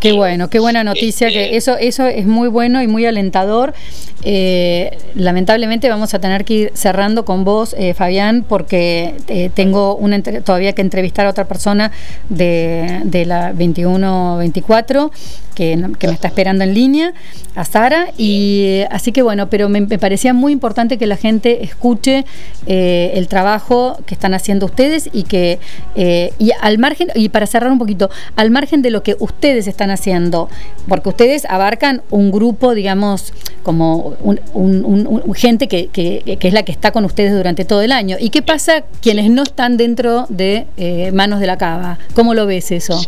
Qué 0.01 0.13
bueno, 0.13 0.49
qué 0.49 0.59
buena 0.59 0.83
noticia, 0.83 1.29
que 1.29 1.45
este, 1.45 1.57
eso, 1.57 1.77
eso 1.77 2.07
es 2.07 2.27
muy 2.27 2.49
bueno 2.49 2.83
y 2.83 2.87
muy 2.87 3.05
alentador. 3.05 3.75
Eh, 4.23 4.99
lamentablemente 5.15 5.89
vamos 5.89 6.13
a 6.13 6.19
tener 6.19 6.45
que 6.45 6.55
ir 6.55 6.73
cerrando 6.75 7.25
con 7.25 7.45
vos, 7.45 7.75
eh, 7.79 7.95
Fabián, 7.95 8.45
porque 8.47 9.15
eh, 9.29 9.51
tengo 9.55 9.97
una 9.97 10.23
todavía 10.23 10.75
que 10.75 10.83
entrevistar 10.83 11.27
a 11.27 11.31
otra 11.31 11.45
persona 11.45 11.91
de, 12.29 13.01
de 13.05 13.25
la 13.25 13.53
21-24 13.55 15.11
que, 15.55 15.77
me 15.77 16.13
está 16.13 16.29
esperando 16.29 16.65
en 16.65 16.73
línea, 16.73 17.13
a 17.55 17.65
Sara, 17.67 18.09
y 18.17 18.83
así 18.91 19.13
que 19.13 19.21
bueno, 19.21 19.51
pero 19.51 19.69
me, 19.69 19.83
parecía 19.99 20.33
muy 20.33 20.53
importante 20.53 20.97
que 20.97 21.07
la 21.07 21.17
gente 21.17 21.65
escuche 21.65 22.25
el 22.67 23.29
trabajo 23.29 23.99
que 24.07 24.15
están 24.15 24.33
haciendo 24.33 24.65
ustedes 24.65 25.11
y 25.13 25.25
que, 25.25 25.59
y 25.97 26.53
al 26.63 26.79
margen, 26.79 27.09
y 27.15 27.29
para 27.29 27.47
cerrar 27.47 27.71
un 27.71 27.79
poquito, 27.79 28.09
al 28.37 28.51
margen 28.51 28.81
de 28.81 28.91
lo 28.91 29.03
que 29.03 29.17
ustedes 29.19 29.67
están 29.67 29.90
haciendo? 29.91 30.49
Porque 30.89 31.09
ustedes 31.09 31.45
abarcan 31.45 32.03
un 32.11 32.31
grupo, 32.31 32.75
digamos, 32.75 33.33
como 33.63 34.17
un, 34.23 35.35
gente 35.35 35.69
que, 35.69 35.89
que, 35.89 36.39
es 36.41 36.53
la 36.53 36.63
que 36.63 36.73
está 36.73 36.93
con 36.93 37.05
ustedes 37.05 37.33
durante 37.33 37.65
todo 37.65 37.83
el 37.83 37.93
año. 37.93 38.17
¿Y 38.19 38.31
qué 38.31 38.43
pasa 38.43 38.85
quienes 39.03 39.31
no 39.31 39.43
están 39.43 39.77
dentro 39.77 40.27
de 40.29 40.67
eh, 40.77 41.11
Manos 41.13 41.41
de 41.41 41.47
la 41.47 41.59
Cava? 41.59 41.99
¿Cómo 42.15 42.35
lo 42.35 42.47
ves 42.47 42.71
eso? 42.71 43.01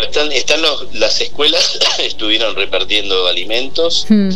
están, 0.00 0.32
están 0.32 0.62
las 0.94 1.20
escuelas, 1.20 1.78
estuvieron 1.98 2.54
repartiendo 2.54 3.26
alimentos. 3.26 4.06
Hmm. 4.08 4.30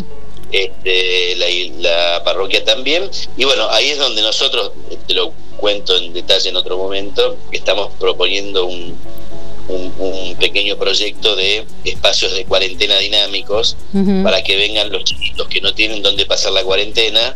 Este, 0.52 1.34
la, 1.80 2.22
parroquia 2.24 2.64
también. 2.64 3.10
Y 3.36 3.44
bueno, 3.44 3.68
ahí 3.70 3.90
es 3.90 3.98
donde 3.98 4.22
nosotros, 4.22 4.72
te 5.06 5.14
lo 5.14 5.32
cuento 5.56 5.96
en 5.96 6.12
detalle 6.12 6.50
en 6.50 6.56
otro 6.56 6.76
momento, 6.76 7.36
estamos 7.50 7.90
proponiendo 7.98 8.66
un, 8.66 8.96
un, 9.68 10.36
pequeño 10.38 10.76
proyecto 10.76 11.34
de 11.34 11.66
espacios 11.84 12.34
de 12.34 12.44
cuarentena 12.44 12.98
dinámicos 12.98 13.76
para 14.22 14.42
que 14.42 14.56
vengan 14.56 14.90
los 14.90 15.04
chiquitos 15.04 15.48
que 15.48 15.60
no 15.60 15.74
tienen 15.74 16.02
dónde 16.02 16.26
pasar 16.26 16.52
la 16.52 16.62
cuarentena, 16.62 17.34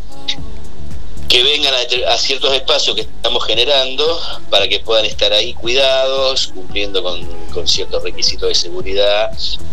que 1.28 1.42
vengan 1.42 1.72
a, 2.08 2.16
ciertos 2.18 2.52
espacios 2.54 2.96
que 2.96 3.02
estamos 3.02 3.44
generando 3.44 4.20
para 4.50 4.68
que 4.68 4.80
puedan 4.80 5.04
estar 5.04 5.32
ahí 5.32 5.54
cuidados, 5.54 6.49
cumpliendo 6.49 7.02
con, 7.02 7.25
con 7.52 7.66
ciertos 7.68 8.02
requisitos 8.02 8.49
de 8.49 8.54
seguridad 8.54 9.30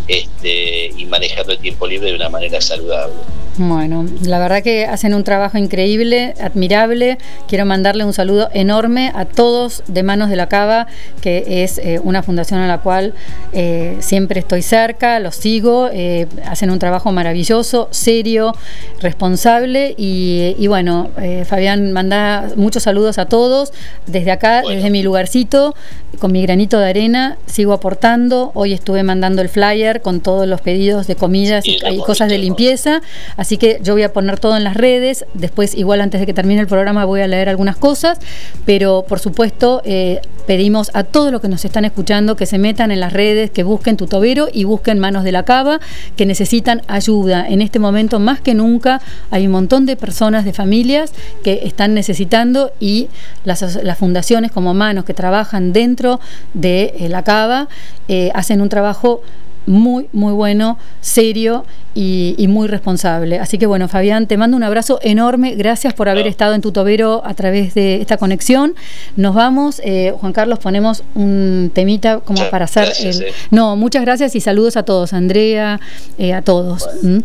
este, 0.08 0.92
y 0.96 1.06
manejando 1.06 1.54
el 1.54 1.60
tiempo 1.60 1.88
libre 1.88 2.12
de 2.12 2.16
una 2.16 2.30
manera 2.30 2.62
saludable. 2.62 3.16
Bueno, 3.58 4.06
la 4.22 4.38
verdad 4.38 4.62
que 4.62 4.86
hacen 4.86 5.16
un 5.16 5.24
trabajo 5.24 5.58
increíble, 5.58 6.36
admirable. 6.40 7.18
Quiero 7.48 7.66
mandarle 7.66 8.06
un 8.06 8.14
saludo 8.14 8.50
enorme 8.54 9.12
a 9.16 9.26
todos 9.26 9.84
de 9.88 10.04
Manos 10.04 10.30
de 10.30 10.36
la 10.36 10.48
Cava, 10.48 10.86
que 11.22 11.64
es 11.64 11.80
eh, 11.80 12.00
una 12.04 12.22
fundación 12.22 12.60
a 12.60 12.68
la 12.68 12.78
cual 12.82 13.16
eh, 13.54 13.98
siempre 14.00 14.42
estoy 14.42 14.62
cerca, 14.62 15.20
los 15.20 15.38
sigo, 15.38 15.90
eh, 15.92 16.28
hacen 16.46 16.70
un 16.70 16.78
trabajo 16.78 17.12
maravilloso, 17.12 17.88
serio, 17.90 18.54
responsable 19.02 19.96
y, 19.98 20.68
bueno, 20.68 21.10
Fabián, 21.46 21.92
manda 21.94 22.50
muchos 22.58 22.84
saludos 22.84 23.18
a 23.18 23.26
todos. 23.26 23.74
Desde 24.06 24.32
acá, 24.32 24.62
desde 24.62 24.92
mi 24.92 25.02
lugarcito, 25.02 25.74
con 26.20 26.32
mi 26.32 26.42
granito 26.42 26.80
de 26.80 26.90
arena, 26.90 27.38
sigo 27.46 27.74
aportando. 27.74 28.52
Hoy 28.54 28.74
estuve 28.74 29.04
mandando 29.04 29.42
el 29.42 29.50
flyer 29.50 30.02
con 30.02 30.22
todos 30.22 30.48
los 30.48 30.62
pedidos 30.62 31.08
de 31.08 31.16
comidas 31.16 31.66
y, 31.66 31.78
cosas 32.06 32.30
de 32.30 32.38
limpieza. 32.38 33.02
Así 33.36 33.58
que 33.58 33.80
yo 33.84 33.94
voy 33.94 34.04
a 34.04 34.14
poner 34.14 34.40
todo 34.40 34.58
en 34.58 34.64
las 34.64 34.76
redes, 34.76 35.26
después 35.34 35.76
igual 35.76 36.02
antes 36.02 36.20
de 36.20 36.26
que 36.26 36.34
termine 36.34 36.62
el 36.62 36.68
programa 36.68 37.06
voy 37.06 37.22
a 37.22 37.28
leer 37.28 37.50
algunas 37.50 37.76
cosas, 37.78 38.20
pero 38.66 39.06
por 39.08 39.20
supuesto 39.20 39.82
eh, 39.86 40.22
pedimos 40.48 40.90
a 40.94 41.04
todos 41.04 41.32
los 41.32 41.42
que 41.42 41.50
nos 41.50 41.66
están 41.66 41.86
escuchando 41.86 42.36
que 42.36 42.46
se 42.46 42.58
metan 42.58 42.92
en 42.92 43.02
las 43.02 43.14
redes, 43.14 43.52
que 43.52 43.64
busquen 43.64 43.98
Tutovero 43.98 44.48
y 44.52 44.64
busquen 44.64 44.98
Manos 44.98 45.24
de 45.24 45.34
la 45.34 45.44
Cava, 45.44 45.80
que 46.16 46.26
necesitan 46.26 46.82
ayuda. 46.88 47.46
En 47.48 47.62
este 47.62 47.80
momento 47.80 48.20
más 48.20 48.40
que 48.40 48.54
nunca 48.54 49.02
hay 49.30 49.46
un 49.46 49.52
montón 49.52 49.86
de 49.86 49.98
personas, 49.98 50.46
de 50.46 50.54
familias 50.54 51.12
que 51.44 51.62
están 51.64 51.94
necesitando 51.94 52.72
y 52.80 53.10
las, 53.44 53.64
fundaciones 53.98 54.52
como 54.52 54.74
Manos 54.74 55.06
que 55.06 55.14
trabajan 55.14 55.74
dentro 55.74 56.07
de 56.54 56.94
eh, 57.00 57.10
la 57.10 57.24
Cava 57.24 57.68
eh, 58.08 58.32
hacen 58.34 58.62
un 58.62 58.70
trabajo 58.70 59.22
muy, 59.68 60.08
muy 60.14 60.34
bueno, 60.34 60.80
serio 61.02 61.66
y, 61.94 62.46
muy 62.48 62.68
responsable. 62.68 63.40
Así 63.40 63.58
que 63.58 63.66
bueno, 63.66 63.88
Fabián, 63.88 64.28
te 64.28 64.38
mando 64.38 64.56
un 64.56 64.64
abrazo 64.64 65.00
enorme. 65.04 65.56
Gracias 65.56 65.94
por 65.94 66.10
haber 66.10 66.26
estado 66.26 66.54
en 66.54 66.62
tu 66.62 66.72
tobero 66.72 67.22
a 67.26 67.34
través 67.34 67.74
de 67.74 68.02
esta 68.02 68.18
conexión. 68.18 68.76
Nos 69.16 69.36
vamos. 69.36 69.82
Eh, 69.84 70.14
Juan 70.20 70.32
Carlos, 70.32 70.60
ponemos 70.60 71.04
un 71.16 71.70
temita 71.74 72.20
como 72.20 72.44
para 72.50 72.66
hacer 72.66 72.94
el... 73.02 73.22
Eh. 73.24 73.34
No, 73.52 73.76
muchas 73.76 74.04
gracias 74.04 74.36
y 74.36 74.40
saludos 74.40 74.78
a 74.78 74.84
todos, 74.84 75.14
Andrea, 75.14 75.80
eh, 76.18 76.34
a 76.34 76.42
todos. 76.42 76.88
¿Mm? 77.04 77.20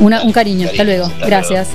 un 0.00 0.32
cariño. 0.32 0.68
Hasta 0.68 0.84
luego. 0.84 1.10
gracias. 1.20 1.68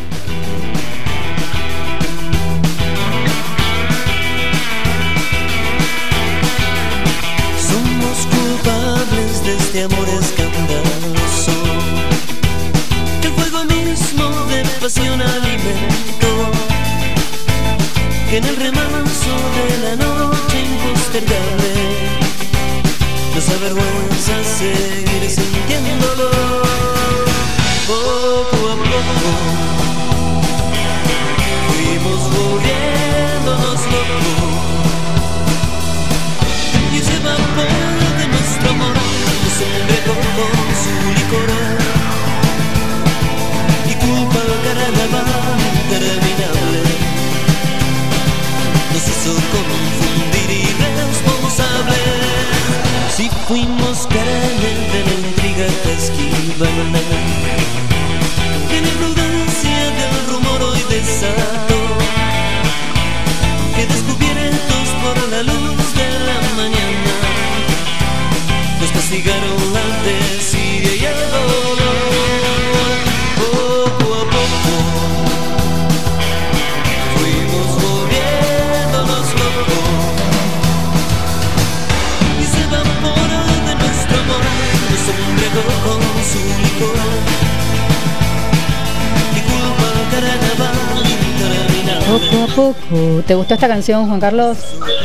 ¿Te 93.25 93.35
gustó 93.35 93.53
esta 93.53 93.67
canción, 93.67 94.07
Juan 94.07 94.19
Carlos? 94.19 94.57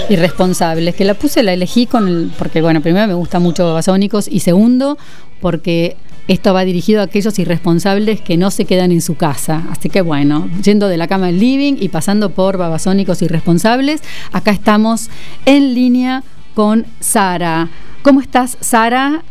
Irresponsables, 0.08 0.94
que 0.94 1.04
la 1.04 1.14
puse, 1.14 1.42
la 1.42 1.52
elegí 1.52 1.87
con 1.87 2.08
el, 2.08 2.32
porque, 2.38 2.62
bueno, 2.62 2.80
primero 2.80 3.06
me 3.06 3.14
gusta 3.14 3.38
mucho 3.38 3.64
Babasónicos 3.66 4.28
y 4.28 4.40
segundo, 4.40 4.99
porque 5.40 5.96
esto 6.28 6.52
va 6.54 6.64
dirigido 6.64 7.00
a 7.00 7.04
aquellos 7.04 7.38
irresponsables 7.38 8.20
que 8.20 8.37
no 8.37 8.50
se 8.50 8.64
quedan 8.64 8.90
en 8.92 9.00
su 9.02 9.16
casa. 9.16 9.62
Así 9.70 9.88
que, 9.90 10.00
bueno, 10.02 10.49
yendo 10.62 10.88
de 10.88 10.96
la 10.96 11.06
cama 11.08 11.28
al 11.28 11.38
living 11.38 11.75
y 11.80 11.88
pasando 11.88 12.30
por 12.30 12.56
Babasónicos 12.56 13.23
irresponsables, 13.23 14.00
acá 14.32 14.50
estamos 14.50 15.08
en 15.44 15.75
línea 15.75 16.22
con 16.55 16.87
Sara. 17.00 17.68
¿Cómo 18.02 18.20
estás, 18.20 18.57
Sara? 18.61 19.22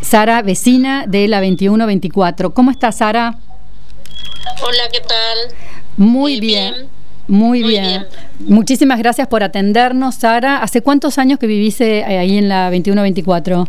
Sara, 0.00 0.42
vecina 0.42 1.06
de 1.06 1.28
la 1.28 1.38
2124. 1.40 2.52
¿Cómo 2.54 2.70
estás, 2.70 2.96
Sara? 2.98 3.38
Hola, 4.62 4.82
¿qué 4.92 5.00
tal? 5.00 5.56
Muy 5.96 6.34
Eh, 6.36 6.40
bien. 6.40 6.74
bien. 6.74 7.01
Muy, 7.28 7.60
Muy 7.60 7.70
bien. 7.70 7.84
bien. 7.84 8.06
Muchísimas 8.40 8.98
gracias 8.98 9.28
por 9.28 9.42
atendernos, 9.42 10.16
Sara. 10.16 10.58
¿Hace 10.58 10.82
cuántos 10.82 11.18
años 11.18 11.38
que 11.38 11.46
vivís 11.46 11.80
eh, 11.80 12.04
ahí 12.04 12.36
en 12.38 12.48
la 12.48 12.64
2124? 12.70 13.66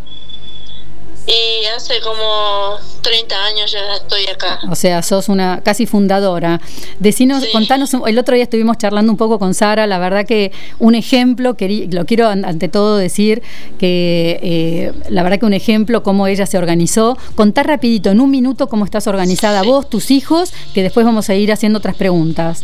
Y 1.26 1.66
hace 1.78 1.94
como 2.02 2.76
30 3.02 3.46
años 3.46 3.72
ya 3.72 3.80
estoy 3.96 4.26
acá. 4.28 4.60
O 4.70 4.76
sea, 4.76 5.02
sos 5.02 5.30
una 5.30 5.62
casi 5.63 5.86
fundadora. 5.86 6.60
Decinos, 7.00 7.44
Sí. 7.44 7.50
contanos, 7.54 7.92
el 8.06 8.20
otro 8.20 8.36
día 8.36 8.44
estuvimos 8.44 8.78
charlando 8.78 9.10
un 9.10 9.18
poco 9.18 9.39
con 9.39 9.54
Sara, 9.54 9.88
la 9.88 10.00
verdad 10.00 10.26
que 10.26 10.52
un 10.80 10.96
ejemplo, 10.96 11.56
lo 11.92 12.06
quiero 12.06 12.28
an- 12.28 12.44
ante 12.44 12.68
todo 12.68 12.98
decir, 12.98 13.42
que 13.80 14.38
eh, 14.44 14.92
la 15.10 15.24
verdad 15.24 15.39
que 15.39 15.46
un 15.46 15.54
ejemplo 15.54 16.04
cómo 16.04 16.28
ella 16.28 16.46
se 16.46 16.58
organizó. 16.58 17.18
Contá 17.36 17.63
rapidito, 17.63 18.10
en 18.12 18.20
un 18.20 18.30
minuto, 18.30 18.68
cómo 18.68 18.84
estás 18.84 19.08
organizada 19.08 19.62
Sí. 19.62 19.68
vos, 19.68 19.89
tus 19.89 20.12
hijos, 20.12 20.52
que 20.74 20.84
después 20.84 21.06
vamos 21.06 21.30
a 21.30 21.36
ir 21.36 21.54
haciendo 21.54 21.80
otras 21.80 21.96
preguntas. 21.96 22.63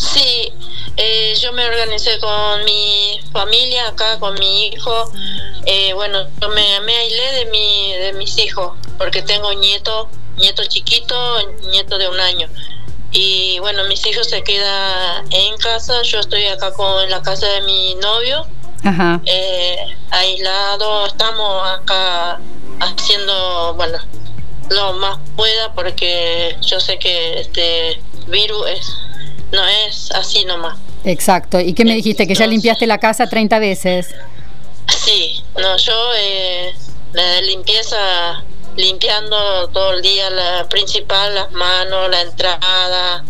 Sí, 0.00 0.50
eh, 0.96 1.34
yo 1.40 1.52
me 1.52 1.66
organicé 1.66 2.18
con 2.20 2.64
mi 2.64 3.20
familia 3.32 3.88
acá, 3.88 4.18
con 4.18 4.34
mi 4.38 4.66
hijo. 4.66 5.12
Eh, 5.66 5.92
bueno, 5.92 6.26
yo 6.40 6.48
me, 6.48 6.80
me 6.80 6.96
aislé 6.96 7.32
de, 7.32 7.44
mi, 7.46 7.92
de 7.92 8.12
mis 8.14 8.38
hijos 8.38 8.72
porque 8.96 9.22
tengo 9.22 9.52
nieto, 9.54 10.08
nieto 10.38 10.64
chiquito, 10.64 11.14
nieto 11.70 11.98
de 11.98 12.08
un 12.08 12.18
año. 12.18 12.48
Y 13.12 13.58
bueno, 13.58 13.84
mis 13.84 14.06
hijos 14.06 14.28
se 14.28 14.42
quedan 14.42 15.26
en 15.32 15.56
casa, 15.58 16.00
yo 16.02 16.20
estoy 16.20 16.46
acá 16.46 16.72
con 16.72 17.04
en 17.04 17.10
la 17.10 17.20
casa 17.22 17.46
de 17.46 17.62
mi 17.62 17.94
novio. 17.96 18.46
Ajá. 18.82 19.20
eh, 19.26 19.76
aislado, 20.10 21.06
estamos 21.06 21.68
acá 21.68 22.40
haciendo, 22.80 23.74
bueno, 23.74 23.98
lo 24.70 24.94
más 24.94 25.18
pueda 25.36 25.74
porque 25.74 26.56
yo 26.62 26.80
sé 26.80 26.98
que 26.98 27.40
este 27.40 28.00
virus 28.28 28.68
es, 28.70 28.96
no 29.52 29.66
es 29.66 30.10
así 30.12 30.44
nomás. 30.44 30.78
Exacto. 31.04 31.60
¿Y 31.60 31.72
qué 31.72 31.84
me 31.84 31.94
dijiste? 31.94 32.26
Que 32.26 32.34
ya 32.34 32.46
limpiaste 32.46 32.86
la 32.86 32.98
casa 32.98 33.28
30 33.28 33.58
veces. 33.58 34.14
Sí, 35.04 35.42
no, 35.56 35.76
yo 35.76 35.94
eh, 36.16 36.74
la 37.12 37.40
limpieza, 37.42 38.42
limpiando 38.76 39.68
todo 39.68 39.94
el 39.94 40.02
día, 40.02 40.30
la 40.30 40.68
principal, 40.68 41.34
las 41.34 41.50
manos, 41.52 42.10
la 42.10 42.20
entrada, 42.22 43.24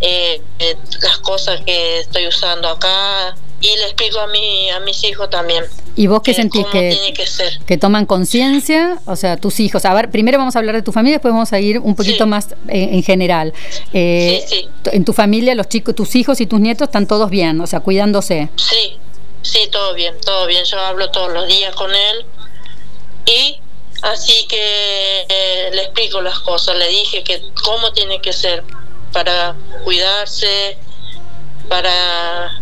eh, 0.00 0.42
eh, 0.58 0.76
las 1.00 1.18
cosas 1.18 1.60
que 1.64 2.00
estoy 2.00 2.26
usando 2.26 2.68
acá. 2.68 3.34
Y 3.62 3.76
le 3.76 3.84
explico 3.84 4.18
a, 4.18 4.26
mi, 4.26 4.68
a 4.70 4.80
mis 4.80 5.02
hijos 5.04 5.30
también. 5.30 5.64
¿Y 5.94 6.08
vos 6.08 6.20
qué 6.22 6.34
sentís 6.34 6.66
que, 6.66 6.90
tiene 6.90 7.12
que 7.12 7.26
ser. 7.26 7.60
que 7.64 7.78
toman 7.78 8.06
conciencia? 8.06 8.98
O 9.06 9.14
sea, 9.14 9.36
tus 9.36 9.60
hijos. 9.60 9.84
A 9.84 9.94
ver, 9.94 10.10
primero 10.10 10.36
vamos 10.36 10.56
a 10.56 10.58
hablar 10.58 10.74
de 10.74 10.82
tu 10.82 10.90
familia, 10.90 11.18
después 11.18 11.32
vamos 11.32 11.52
a 11.52 11.60
ir 11.60 11.78
un 11.78 11.94
poquito 11.94 12.24
Sí. 12.24 12.30
más 12.30 12.48
en 12.68 13.02
general. 13.04 13.52
Eh, 13.92 14.44
Sí, 14.48 14.56
sí. 14.56 14.68
En 14.90 15.04
tu 15.04 15.12
familia, 15.12 15.54
los 15.54 15.68
chicos, 15.68 15.94
tus 15.94 16.16
hijos 16.16 16.40
y 16.40 16.46
tus 16.46 16.58
nietos 16.60 16.88
están 16.88 17.06
todos 17.06 17.30
bien, 17.30 17.60
o 17.60 17.66
sea, 17.68 17.80
cuidándose. 17.80 18.48
Sí, 18.56 18.98
sí, 19.42 19.68
todo 19.70 19.94
bien, 19.94 20.14
todo 20.24 20.46
bien. 20.46 20.64
Yo 20.64 20.78
hablo 20.80 21.10
todos 21.10 21.32
los 21.32 21.46
días 21.46 21.72
con 21.76 21.90
él 21.94 22.26
y 23.26 23.60
así 24.02 24.46
que 24.48 25.20
eh, 25.28 25.70
le 25.72 25.82
explico 25.82 26.20
las 26.20 26.40
cosas. 26.40 26.76
Le 26.76 26.88
dije 26.88 27.22
que 27.22 27.40
cómo 27.62 27.92
tiene 27.92 28.20
que 28.20 28.32
ser 28.32 28.64
para 29.12 29.54
cuidarse, 29.84 30.76
para 31.68 32.60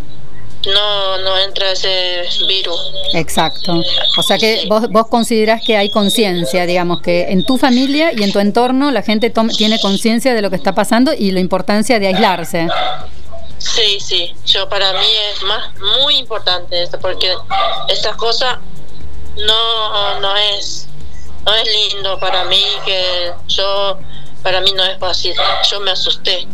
no 0.66 1.18
no 1.18 1.38
entra 1.38 1.72
ese 1.72 2.22
virus. 2.46 2.92
Exacto. 3.14 3.82
O 4.18 4.22
sea 4.22 4.36
que 4.38 4.60
Sí. 4.62 4.68
vos, 4.68 4.88
vos 4.90 5.06
considerás 5.08 5.62
que 5.62 5.76
hay 5.76 5.90
conciencia, 5.90 6.66
digamos, 6.66 7.00
que 7.00 7.28
en 7.30 7.44
tu 7.44 7.56
familia 7.58 8.12
y 8.16 8.22
en 8.22 8.32
tu 8.32 8.38
entorno 8.40 8.90
la 8.90 9.02
gente 9.02 9.32
tiene 9.56 9.78
conciencia 9.80 10.34
de 10.34 10.42
lo 10.42 10.50
que 10.50 10.56
está 10.56 10.74
pasando 10.74 11.12
y 11.16 11.30
la 11.30 11.40
importancia 11.40 11.98
de 11.98 12.08
aislarse. 12.08 12.68
Sí, 13.58 13.98
sí. 14.00 14.34
Yo 14.46 14.68
para 14.68 14.92
mí 14.94 15.06
es 15.34 15.42
más 15.42 15.70
muy 16.02 16.16
importante 16.16 16.82
esto 16.82 16.98
porque 16.98 17.32
estas 17.88 18.16
cosas 18.16 18.58
no 19.36 20.20
no 20.20 20.36
es 20.36 20.88
no 21.46 21.54
es 21.54 21.64
lindo 21.92 22.18
para 22.20 22.44
mí 22.44 22.62
que 22.84 23.32
yo 23.48 23.98
para 24.42 24.60
mí 24.60 24.72
no 24.74 24.84
es 24.84 24.98
fácil. 24.98 25.34
Yo 25.70 25.80
me 25.80 25.90
asusté. 25.90 26.46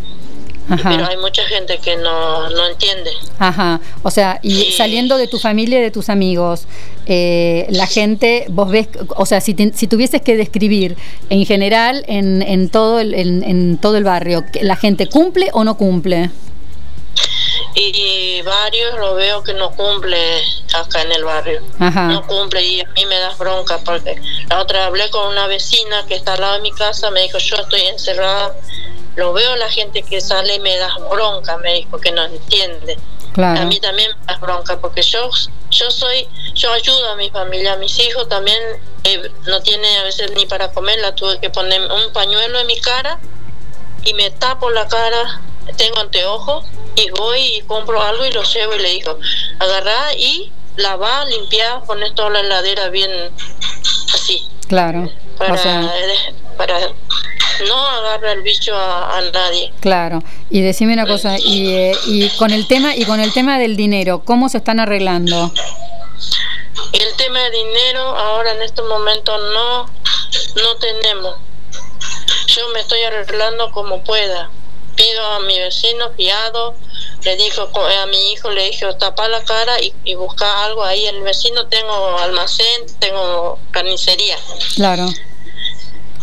Pero 0.69 1.07
hay 1.07 1.17
mucha 1.19 1.45
gente 1.45 1.79
que 1.79 1.97
no, 1.97 2.49
no 2.51 2.67
entiende. 2.69 3.11
Ajá, 3.39 3.81
o 4.03 4.11
sea, 4.11 4.39
y 4.43 4.51
Sí. 4.55 4.73
saliendo 4.73 5.17
de 5.17 5.29
tu 5.29 5.39
familia 5.39 5.79
y 5.79 5.83
de 5.83 5.91
tus 5.91 6.09
amigos, 6.09 6.67
eh, 7.07 7.67
la 7.71 7.87
gente, 7.87 8.47
vos 8.49 8.71
ves, 8.71 8.89
o 9.17 9.27
sea, 9.27 9.41
si, 9.41 9.55
te- 9.55 9.73
si 9.75 9.87
tuvieses 9.87 10.23
que 10.23 10.37
describir 10.37 10.97
en 11.31 11.47
general 11.47 12.05
en, 12.09 12.43
en 12.43 12.69
todo 12.69 12.99
el, 13.01 13.15
en, 13.15 13.45
en 13.45 13.79
todo 13.79 13.97
el 13.97 14.05
barrio, 14.05 14.45
¿que 14.53 14.65
¿la 14.65 14.77
gente 14.77 15.07
cumple 15.09 15.51
o 15.53 15.63
no 15.65 15.77
cumple? 15.77 16.31
Y 17.75 18.41
varios 18.43 18.99
lo 18.99 19.15
veo 19.15 19.43
que 19.43 19.53
no 19.55 19.71
cumple 19.71 20.19
acá 20.75 21.03
en 21.03 21.13
el 21.13 21.25
barrio. 21.25 21.61
Ajá. 21.79 22.09
No 22.09 22.27
cumple 22.27 22.63
y 22.65 22.81
a 22.81 22.87
mí 22.97 23.05
me 23.07 23.17
das 23.19 23.37
bronca 23.39 23.79
porque 23.85 24.17
la 24.49 24.61
otra 24.61 24.87
hablé 24.87 25.09
con 25.11 25.29
una 25.29 25.47
vecina 25.47 26.05
que 26.07 26.15
está 26.17 26.35
al 26.35 26.41
lado 26.41 26.55
de 26.55 26.61
mi 26.61 26.73
casa, 26.73 27.11
me 27.11 27.23
dijo 27.23 27.39
yo 27.39 27.57
estoy 27.57 27.83
encerrada, 27.83 28.55
lo 29.17 29.33
veo 29.33 29.57
la 29.57 29.69
gente 29.71 30.03
que 30.03 30.21
sale 30.21 30.55
y 30.55 30.61
me 30.61 30.77
das 30.77 30.95
bronca, 31.11 31.57
me 31.59 31.75
dijo 31.75 31.99
que 31.99 32.13
no 32.13 32.25
entiende. 32.25 32.99
Claro. 33.33 33.63
A 33.63 33.65
mí 33.67 33.79
también 33.81 34.11
me 34.21 34.27
das 34.27 34.41
bronca 34.41 34.79
porque 34.79 35.03
yo 35.03 35.29
yo 35.71 35.91
soy 35.91 36.29
yo 36.55 36.73
ayudo 36.73 37.11
a 37.11 37.17
mi 37.17 37.29
familia, 37.31 37.75
a 37.75 37.77
mis 37.77 37.99
hijos 37.99 38.29
también 38.29 38.59
eh, 39.05 39.31
no 39.47 39.61
tiene 39.63 39.99
a 39.99 40.05
veces 40.05 40.31
ni 40.35 40.47
para 40.47 40.71
comer, 40.73 40.99
la 41.01 41.15
tuve 41.15 41.39
que 41.41 41.51
poner 41.51 41.81
un 41.91 42.13
pañuelo 42.13 42.59
en 42.61 42.67
mi 42.67 42.79
cara 42.81 43.19
y 44.05 44.15
me 44.15 44.31
tapo 44.31 44.71
la 44.71 44.87
cara, 44.87 45.41
tengo 45.77 45.99
anteojos 46.01 46.65
y 46.95 47.11
voy 47.11 47.57
y 47.57 47.61
compro 47.63 48.01
algo 48.03 48.25
y 48.25 48.33
lo 48.33 48.43
llevo 48.43 48.75
y 48.75 48.79
le 48.79 48.89
digo, 48.91 49.19
agarrá 49.59 50.15
y 50.17 50.51
lava, 50.77 51.25
limpiar, 51.27 51.85
pones 51.85 52.15
toda 52.15 52.31
la 52.31 52.41
heladera 52.41 52.89
bien 52.89 53.11
así, 54.15 54.47
Claro. 54.69 55.11
para, 55.37 55.55
O 55.55 55.59
sea, 55.59 55.93
para 56.57 56.79
no 57.69 57.87
agarrar 57.87 58.37
el 58.37 58.43
bicho 58.43 58.75
a, 58.75 59.19
a 59.19 59.21
nadie. 59.31 59.73
claro. 59.81 60.23
Y 60.51 60.61
decime 60.61 60.93
una 60.93 61.07
cosa, 61.07 61.37
y, 61.39 61.71
eh, 61.73 61.93
y 62.07 62.29
con 62.37 62.51
el 62.53 62.67
tema 62.69 62.95
y 62.95 63.05
con 63.05 63.21
el 63.21 63.33
tema 63.33 63.59
del 63.59 63.77
dinero, 63.77 64.23
¿cómo 64.25 64.49
se 64.49 64.59
están 64.59 64.81
arreglando? 64.81 65.53
El 66.93 67.15
tema 67.17 67.41
de 67.41 67.51
dinero, 67.51 68.01
ahora 68.01 68.53
en 68.53 68.63
este 68.63 68.83
momento 68.83 69.37
no, 69.37 69.85
no 69.85 70.77
tenemos. 70.81 71.37
Yo 72.47 72.69
me 72.73 72.81
estoy 72.81 73.03
arreglando 73.03 73.71
como 73.73 74.03
pueda. 74.05 74.51
Pido 74.95 75.27
a 75.27 75.41
mi 75.41 75.59
vecino 75.59 76.11
fiado, 76.17 76.75
le 77.23 77.37
dijo 77.37 77.69
a 77.75 78.07
mi 78.07 78.33
hijo, 78.33 78.51
le 78.51 78.65
dije, 78.71 78.87
tapa 78.99 79.29
la 79.29 79.43
cara 79.45 79.81
y, 79.83 79.93
y 80.05 80.15
busca 80.15 80.65
algo 80.65 80.83
ahí. 80.85 81.05
El 81.07 81.21
vecino 81.23 81.67
tengo 81.67 82.19
almacén, 82.19 82.83
tengo 82.99 83.59
carnicería. 83.73 84.39
Claro. 84.77 85.07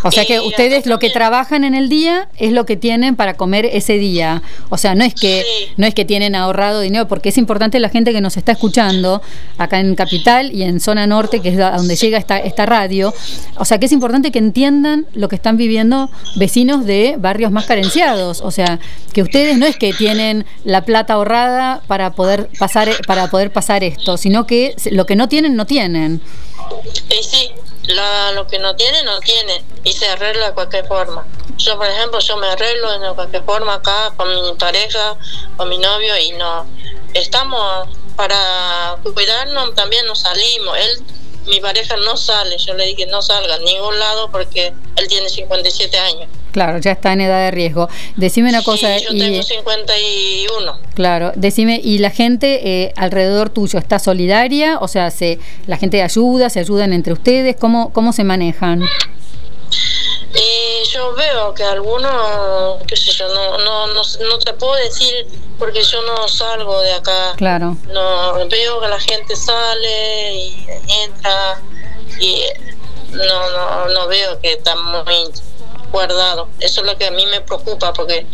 O 0.04 0.12
sea 0.12 0.26
que 0.26 0.36
Y 0.36 0.40
ustedes 0.40 0.86
lo 0.86 1.00
que 1.00 1.10
trabajan 1.10 1.64
en 1.64 1.76
el 1.76 1.90
día 1.90 2.30
es 2.38 2.52
lo 2.52 2.66
que 2.66 2.76
tienen 2.76 3.16
para 3.16 3.36
comer 3.36 3.66
ese 3.66 3.98
día. 3.98 4.42
O 4.70 4.78
sea, 4.78 4.96
no 4.96 5.04
es 5.04 5.14
que 5.14 5.44
Sí. 5.44 5.74
no 5.78 5.88
es 5.88 5.94
que 5.94 6.06
tienen 6.06 6.36
ahorrado 6.36 6.82
dinero, 6.82 7.08
porque 7.08 7.30
es 7.30 7.38
importante 7.38 7.80
la 7.80 7.90
gente 7.90 8.12
que 8.14 8.22
nos 8.22 8.38
está 8.38 8.52
escuchando 8.52 9.22
acá 9.58 9.80
en 9.80 9.96
Capital 9.96 10.52
y 10.52 10.64
en 10.64 10.80
zona 10.80 11.08
norte, 11.08 11.40
que 11.42 11.50
es 11.50 11.58
donde 11.58 11.96
llega 11.96 12.18
esta 12.18 12.38
esta 12.40 12.66
radio. 12.66 13.14
O 13.58 13.66
sea, 13.66 13.80
que 13.80 13.86
es 13.86 13.92
importante 13.92 14.32
que 14.32 14.40
entiendan 14.40 15.06
lo 15.14 15.28
que 15.30 15.36
están 15.36 15.58
viviendo 15.58 16.10
vecinos 16.36 16.86
de 16.86 17.16
barrios 17.18 17.52
más 17.52 17.66
carenciados. 17.66 18.42
O 18.42 18.52
sea, 18.52 18.80
que 19.14 19.22
ustedes 19.22 19.58
no 19.58 19.66
es 19.66 19.78
que 19.78 19.94
tienen 19.94 20.46
la 20.64 20.84
plata 20.86 21.14
ahorrada 21.14 21.82
para 21.88 22.12
poder 22.14 22.50
pasar 22.60 22.90
para 23.08 23.28
poder 23.28 23.52
pasar 23.52 23.84
esto, 23.84 24.18
sino 24.18 24.46
que 24.46 24.76
lo 24.92 25.06
que 25.06 25.16
no 25.16 25.28
tienen 25.30 25.56
no 25.56 25.66
tienen. 25.66 26.22
Y 27.10 27.24
sí, 27.24 27.50
la- 27.88 28.32
lo 28.32 28.48
que 28.48 28.60
no 28.60 28.76
tiene, 28.76 29.04
no 29.04 29.20
tiene. 29.20 29.64
Y 29.84 29.94
se 29.94 30.08
arregla 30.08 30.48
de 30.48 30.54
cualquier 30.54 30.88
forma. 30.88 31.26
Yo, 31.58 31.78
por 31.78 31.88
ejemplo, 31.88 32.20
yo 32.20 32.38
me 32.38 32.48
arreglo 32.48 33.00
de 33.00 33.14
cualquier 33.14 33.44
forma 33.44 33.76
acá 33.76 34.14
con 34.18 34.28
mi 34.34 34.54
pareja, 34.54 35.16
con 35.58 35.70
mi 35.70 35.78
novio 35.78 36.18
y 36.18 36.32
no. 36.32 36.66
Estamos 37.14 37.90
para 38.16 38.98
cuidarnos, 39.14 39.76
también 39.76 40.06
nos 40.06 40.20
salimos. 40.20 40.78
Él, 40.78 41.04
mi 41.48 41.60
pareja 41.60 41.96
no 41.98 42.18
sale. 42.18 42.58
Yo 42.58 42.74
le 42.74 42.86
dije 42.86 43.06
no 43.08 43.22
salga 43.22 43.56
a 43.56 43.60
ningún 43.60 43.98
lado 44.00 44.30
porque 44.32 44.74
él 44.96 45.08
tiene 45.08 45.30
57 45.30 45.98
años. 45.98 46.28
Claro, 46.52 46.78
ya 46.78 46.92
está 46.92 47.14
en 47.14 47.22
edad 47.22 47.46
de 47.46 47.52
riesgo. 47.52 47.90
Decime 48.16 48.50
una 48.50 48.62
cosa 48.62 48.98
Sí, 49.00 49.06
yo 49.06 49.14
y 49.14 49.20
tengo 49.20 49.42
51. 49.42 50.80
Claro, 50.94 51.32
decime, 51.36 51.82
¿y 51.84 51.98
la 51.98 52.12
gente 52.12 52.84
eh, 52.84 52.94
alrededor 52.96 53.50
tuyo 53.50 53.80
está 53.80 53.98
solidaria? 53.98 54.78
O 54.80 54.88
sea, 54.88 55.10
se, 55.10 55.40
la 55.66 55.78
gente 55.78 56.04
ayuda, 56.04 56.52
se 56.52 56.60
ayudan 56.60 56.94
entre 56.94 57.14
ustedes, 57.14 57.56
¿cómo, 57.56 57.92
cómo 57.92 58.14
se 58.14 58.24
manejan? 58.24 58.84
Y 60.84 60.88
yo 60.88 61.14
veo 61.14 61.54
que 61.54 61.64
algunos, 61.64 62.82
qué 62.88 62.96
sé 62.98 63.12
yo, 63.12 63.28
no, 63.34 63.58
no, 63.60 63.88
no, 63.88 64.02
no 64.28 64.40
te 64.40 64.54
puedo 64.54 64.74
decir 64.76 65.28
porque 65.58 65.82
yo 65.82 66.02
no 66.02 66.28
salgo 66.28 66.80
de 66.82 66.94
acá. 66.94 67.34
Claro, 67.38 67.78
No, 67.88 68.34
veo 68.50 68.82
que 68.82 68.88
la 68.88 69.00
gente 69.00 69.36
sale 69.36 70.34
y 70.36 70.68
entra 71.06 71.62
y 72.20 72.44
no, 73.12 73.50
no, 73.52 73.86
no 73.90 74.08
veo 74.08 74.40
que 74.40 74.54
está 74.54 74.76
muy 74.76 75.30
guardado. 75.92 76.50
Eso 76.60 76.82
es 76.82 76.88
lo 76.88 76.98
que 76.98 77.08
a 77.08 77.12
mí 77.12 77.26
me 77.28 77.40
preocupa 77.42 77.94
porque 77.94 78.26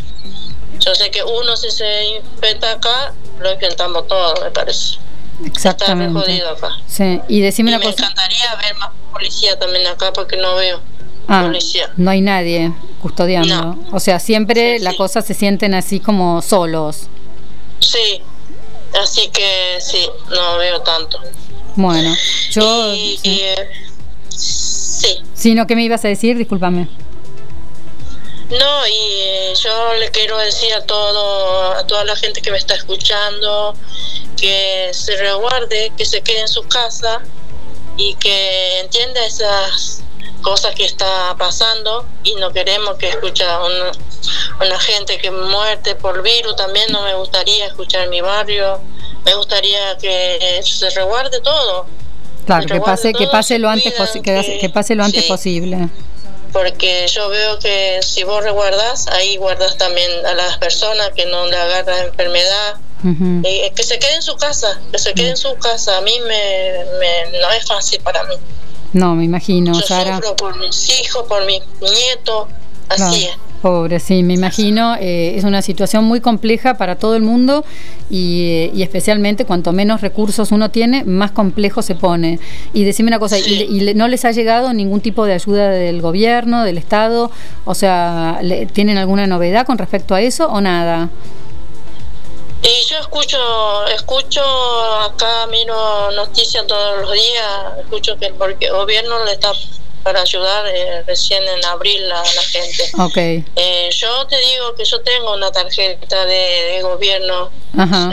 yo 0.79 0.95
sé 0.95 1.11
que 1.11 1.23
uno 1.23 1.55
si 1.57 1.69
se 1.69 2.05
infecta 2.05 2.71
acá, 2.71 3.13
lo 3.39 3.51
infectamos 3.51 4.07
todos, 4.07 4.41
me 4.41 4.49
parece. 4.51 4.97
Está 5.45 5.47
exactamente. 5.69 6.19
jodido 6.19 6.49
acá. 6.49 6.69
Sí, 6.87 7.21
y 7.27 7.37
Y 7.37 7.41
decime 7.41 7.71
me 7.71 7.77
una 7.77 7.85
cosa. 7.85 8.03
encantaría 8.03 8.55
ver 8.55 8.75
más 8.75 8.89
policía 9.11 9.57
también 9.59 9.85
acá 9.87 10.11
porque 10.13 10.35
no 10.37 10.55
veo 10.55 10.81
Ah, 11.31 11.51
no 11.95 12.09
hay 12.11 12.21
nadie 12.21 12.73
custodiando. 13.01 13.55
No. 13.55 13.79
O 13.91 13.99
sea, 13.99 14.19
siempre 14.19 14.77
Sí, 14.79 14.83
las 14.83 14.93
sí. 14.93 14.97
cosas 14.97 15.25
se 15.25 15.33
sienten 15.35 15.73
así 15.75 15.99
como 15.99 16.41
solos. 16.41 17.03
Sí, 17.79 18.21
así 19.01 19.29
que 19.29 19.77
sí, 19.79 20.09
no 20.31 20.57
veo 20.57 20.81
tanto. 20.81 21.19
Bueno, 21.75 22.13
yo... 22.51 22.93
y, 22.93 23.17
sí. 23.17 23.29
y, 23.29 23.39
eh, 23.41 23.69
sí, 24.29 25.19
Sí, 25.35 25.53
no, 25.55 25.67
¿qué 25.67 25.75
me 25.75 25.83
ibas 25.83 26.03
a 26.03 26.07
decir? 26.07 26.37
Discúlpame. 26.37 26.89
no, 28.49 28.87
y 28.87 28.91
eh, 28.91 29.53
yo 29.63 29.93
le 29.99 30.09
quiero 30.09 30.37
decir 30.39 30.73
a 30.73 30.81
todo, 30.83 31.73
a 31.73 31.85
toda 31.85 32.03
la 32.05 32.15
gente 32.15 32.41
que 32.41 32.49
me 32.51 32.57
está 32.57 32.73
escuchando, 32.73 33.75
que 34.35 34.89
se 34.93 35.15
resguarde, 35.17 35.91
que 35.95 36.05
se 36.05 36.21
quede 36.21 36.41
en 36.41 36.47
su 36.47 36.63
casa 36.63 37.21
y 37.97 38.15
que 38.15 38.79
entienda 38.79 39.23
esas 39.25 40.01
cosas 40.41 40.73
que 40.75 40.85
está 40.85 41.35
pasando 41.37 42.05
y 42.23 42.35
no 42.35 42.51
queremos 42.51 42.95
que 42.97 43.09
escuche 43.09 43.43
a 43.45 43.59
una, 43.63 43.91
una 44.65 44.79
gente 44.79 45.17
que 45.17 45.31
muerte 45.31 45.95
por 45.95 46.21
virus 46.23 46.55
también 46.55 46.85
no 46.91 47.01
me 47.03 47.13
gustaría 47.15 47.65
escuchar 47.67 48.03
en 48.03 48.09
mi 48.09 48.21
barrio 48.21 48.79
me 49.25 49.35
gustaría 49.35 49.97
que 49.97 50.61
se 50.63 50.89
resguarde 50.89 51.41
todo 51.41 51.85
Claro, 52.45 52.65
que 52.67 52.79
pase, 52.81 53.13
que 53.13 53.27
pase 53.27 53.55
se 53.55 53.59
lo 53.59 53.69
antes 53.69 53.93
que, 54.13 54.21
que- 54.21 54.57
que 54.59 54.69
pase 54.69 54.95
lo 54.95 55.03
antes 55.03 55.23
sí. 55.23 55.27
posible. 55.29 55.89
porque 56.51 57.05
yo 57.07 57.29
veo 57.29 57.59
que 57.59 57.99
si 58.01 58.23
vos 58.23 58.43
resguardás 58.43 59.07
ahí 59.07 59.37
guardas 59.37 59.77
también 59.77 60.09
a 60.25 60.33
las 60.33 60.57
personas 60.57 61.11
que 61.15 61.25
no 61.27 61.45
le 61.45 61.55
agarra 61.55 61.99
enfermedad. 62.05 62.75
Eh, 63.45 63.71
que 63.75 63.83
se 63.83 63.97
quede 63.97 64.15
en 64.15 64.21
su 64.21 64.35
casa, 64.35 64.77
que 64.91 64.97
se 64.99 65.13
quede 65.13 65.29
en 65.29 65.37
su 65.37 65.55
casa. 65.55 65.97
A 65.97 66.01
mí 66.01 66.19
me, 66.21 66.83
me- 66.99 67.39
no 67.39 67.49
es 67.51 67.65
fácil 67.65 68.01
para 68.01 68.23
mí. 68.25 68.35
No, 68.93 69.15
me 69.15 69.23
imagino, 69.25 69.73
Yo 69.73 69.81
Sara. 69.81 70.15
sufro 70.17 70.35
por 70.35 70.57
mis 70.59 70.89
hijos, 71.01 71.23
por 71.27 71.45
mis 71.45 71.61
nietos, 71.81 72.47
así 72.89 73.25
es. 73.25 73.31
Pobre, 73.61 73.99
sí, 73.99 74.23
me 74.23 74.35
imagino. 74.35 74.95
eh, 74.95 75.33
es 75.35 75.43
una 75.43 75.61
situación 75.61 76.05
muy 76.05 76.21
compleja 76.21 76.75
para 76.75 76.95
todo 76.95 77.15
el 77.17 77.23
mundo 77.23 77.65
y, 78.09 78.43
eh, 78.45 78.71
y 78.73 78.83
especialmente 78.83 79.43
cuanto 79.43 79.73
menos 79.73 79.99
recursos 79.99 80.53
uno 80.53 80.71
tiene, 80.71 81.03
más 81.03 81.31
complejo 81.31 81.81
se 81.81 81.93
pone. 81.93 82.39
Y 82.73 82.85
decime 82.85 83.09
una 83.09 83.19
cosa, 83.19 83.37
¿y, 83.37 83.43
Sí. 83.43 83.67
y 83.69 83.93
no 83.95 84.07
les 84.07 84.23
ha 84.23 84.31
llegado 84.31 84.71
ningún 84.73 85.01
tipo 85.01 85.25
de 85.25 85.33
ayuda 85.33 85.69
del 85.71 86.01
gobierno, 86.01 86.63
del 86.63 86.77
Estado? 86.77 87.31
O 87.65 87.75
sea, 87.75 88.39
¿tienen 88.71 88.97
alguna 88.97 89.27
novedad 89.27 89.65
con 89.65 89.77
respecto 89.77 90.15
a 90.15 90.21
eso 90.21 90.47
o 90.47 90.61
nada? 90.61 91.09
Y 92.61 92.83
yo 92.85 92.97
escucho, 92.99 93.85
escucho 93.87 94.41
acá, 95.01 95.47
miro 95.47 96.11
noticias 96.11 96.65
todos 96.67 97.01
los 97.01 97.11
días, 97.13 97.45
escucho 97.79 98.17
que 98.17 98.33
porque 98.33 98.65
el 98.67 98.73
gobierno 98.73 99.23
le 99.25 99.33
está 99.33 99.51
para 100.03 100.21
ayudar 100.21 100.65
eh, 100.67 101.03
recién 101.05 101.43
en 101.47 101.63
abril 101.65 102.09
a 102.11 102.23
la 102.23 102.41
gente. 102.43 102.83
Ok, 102.99 103.17
Eh, 103.55 103.89
yo 103.91 104.25
te 104.27 104.37
digo 104.39 104.73
que 104.75 104.85
yo 104.85 105.01
tengo 105.01 105.33
una 105.33 105.51
tarjeta 105.51 106.25
de, 106.25 106.35
de 106.73 106.81
gobierno, 106.81 107.49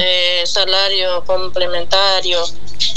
eh, 0.00 0.42
salario 0.46 1.24
complementario, 1.24 2.42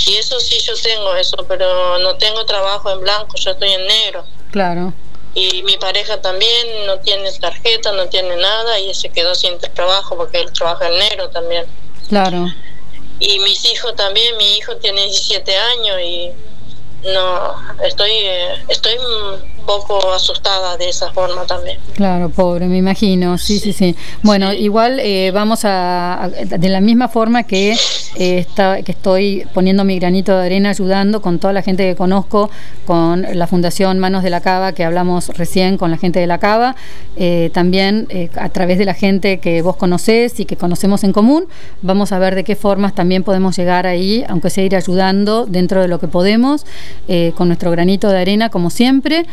y 0.08 0.18
eso 0.18 0.40
sí 0.40 0.60
yo 0.60 0.74
tengo 0.82 1.16
eso, 1.16 1.38
pero 1.48 1.98
no 2.00 2.16
tengo 2.18 2.46
trabajo 2.46 2.92
en 2.92 3.02
blanco, 3.02 3.36
yo 3.38 3.52
estoy 3.52 3.72
en 3.74 3.86
negro. 3.88 4.26
claro. 4.52 4.94
Y 5.34 5.64
mi 5.64 5.78
pareja 5.78 6.20
también 6.22 6.86
no 6.86 7.00
tiene 7.00 7.32
tarjeta, 7.34 7.92
no 7.92 8.08
tiene 8.08 8.36
nada, 8.36 8.80
y 8.80 8.94
se 8.94 9.10
quedó 9.10 9.36
sin 9.36 9.58
trabajo 9.60 10.18
porque 10.18 10.42
él 10.42 10.52
trabaja 10.52 10.88
en 10.88 10.98
negro 11.00 11.30
también. 11.30 11.66
Claro, 12.08 12.48
Y 13.20 13.40
mis 13.40 13.64
hijos 13.66 13.96
también, 13.96 14.36
mi 14.38 14.58
hijo 14.58 14.76
tiene 14.78 15.04
17 15.04 15.56
años 15.56 16.02
y 16.02 16.32
no, 17.04 17.56
estoy, 17.84 18.12
eh, 18.12 18.64
estoy 18.68 18.98
poco 19.70 20.12
asustada 20.14 20.78
de 20.78 20.90
esa 20.90 21.12
forma 21.14 21.46
también. 21.46 21.78
claro, 21.96 22.30
pobre, 22.30 22.66
me 22.68 22.78
imagino, 22.78 23.38
sí, 23.38 23.60
sí, 23.60 23.72
sí. 23.72 23.96
Bueno, 24.24 24.52
igual 24.52 25.00
eh, 25.00 25.30
vamos 25.32 25.64
a, 25.64 26.24
a- 26.24 26.30
de 26.30 26.70
la 26.70 26.82
misma 26.82 27.08
forma 27.08 27.44
que, 27.44 27.74
eh, 28.16 28.40
está, 28.40 28.82
que 28.82 28.94
estoy 28.94 29.46
poniendo 29.54 29.84
mi 29.84 30.00
granito 30.00 30.36
de 30.36 30.44
arena 30.48 30.72
ayudando 30.72 31.22
con 31.22 31.38
toda 31.38 31.54
la 31.54 31.62
gente 31.62 31.84
que 31.84 31.96
conozco, 31.96 32.50
con 32.88 33.28
la 33.32 33.46
Fundación 33.46 34.00
Manos 34.00 34.24
de 34.24 34.32
la 34.32 34.42
Cava, 34.42 34.74
que 34.74 34.84
hablamos 34.84 35.28
recién 35.38 35.78
con 35.78 35.92
la 35.92 35.98
gente 35.98 36.20
de 36.20 36.26
la 36.26 36.40
Cava, 36.40 36.76
eh, 37.16 37.52
también 37.54 38.08
eh, 38.10 38.32
a 38.40 38.50
través 38.50 38.80
de 38.80 38.86
la 38.86 38.96
gente 38.96 39.40
que 39.40 39.62
vos 39.62 39.76
conocés 39.76 40.40
y 40.40 40.46
que 40.46 40.56
conocemos 40.58 41.04
en 41.04 41.14
común, 41.14 41.46
vamos 41.84 42.12
a 42.12 42.18
ver 42.18 42.34
de 42.34 42.44
qué 42.44 42.56
formas 42.56 42.96
también 42.96 43.24
podemos 43.24 43.56
llegar 43.56 43.86
ahí, 43.86 44.26
aunque 44.28 44.50
sea 44.50 44.64
ir 44.64 44.76
ayudando 44.76 45.46
dentro 45.46 45.82
de 45.84 45.88
lo 45.88 46.00
que 46.00 46.08
podemos, 46.08 46.66
eh, 47.08 47.34
con 47.36 47.48
nuestro 47.50 47.70
granito 47.70 48.10
de 48.10 48.18
arena, 48.20 48.50
como 48.50 48.70
siempre. 48.72 49.26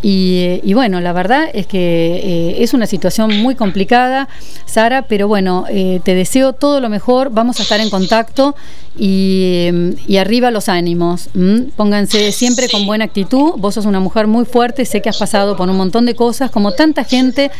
Y, 0.00 0.60
y 0.62 0.74
bueno, 0.74 1.00
la 1.00 1.12
verdad 1.12 1.48
es 1.52 1.66
que 1.66 2.20
eh, 2.22 2.62
es 2.62 2.72
una 2.72 2.86
situación 2.86 3.36
muy 3.42 3.56
complicada, 3.56 4.28
Sara, 4.64 5.02
pero 5.02 5.26
bueno, 5.26 5.64
eh, 5.68 6.00
te 6.04 6.14
deseo 6.14 6.52
todo 6.52 6.80
lo 6.80 6.88
mejor, 6.88 7.30
vamos 7.30 7.58
a 7.58 7.64
estar 7.64 7.80
en 7.80 7.90
contacto 7.90 8.54
y, 8.96 9.66
y 10.06 10.18
arriba 10.18 10.52
los 10.52 10.68
ánimos, 10.68 11.30
pónganse 11.76 12.30
siempre 12.30 12.68
con 12.68 12.86
buena 12.86 13.06
actitud, 13.06 13.54
vos 13.56 13.74
sos 13.74 13.86
una 13.86 13.98
mujer 13.98 14.28
muy 14.28 14.44
fuerte, 14.44 14.84
sé 14.84 15.02
que 15.02 15.08
has 15.08 15.18
pasado 15.18 15.56
por 15.56 15.68
un 15.68 15.76
montón 15.76 16.06
de 16.06 16.14
cosas, 16.14 16.52
como 16.52 16.70
tanta 16.72 17.02
gente 17.02 17.50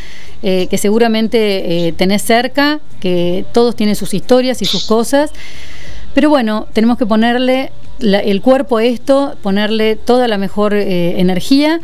eh, 0.45 0.69
que 0.71 0.79
seguramente 0.79 1.93
tenés 1.97 2.23
cerca, 2.23 2.79
que 3.01 3.47
todos 3.53 3.75
tienen 3.75 3.97
sus 3.97 4.15
historias 4.15 4.63
y 4.63 4.65
sus 4.65 4.85
cosas. 4.85 5.33
Pero 6.15 6.31
bueno, 6.31 6.67
tenemos 6.73 6.99
que 6.99 7.07
ponerle 7.07 7.71
el 8.01 8.43
cuerpo 8.43 8.79
a 8.79 8.85
esto, 8.85 9.37
ponerle 9.43 9.97
toda 9.97 10.29
la 10.29 10.39
mejor 10.39 10.75
eh, 10.75 11.21
energía 11.21 11.81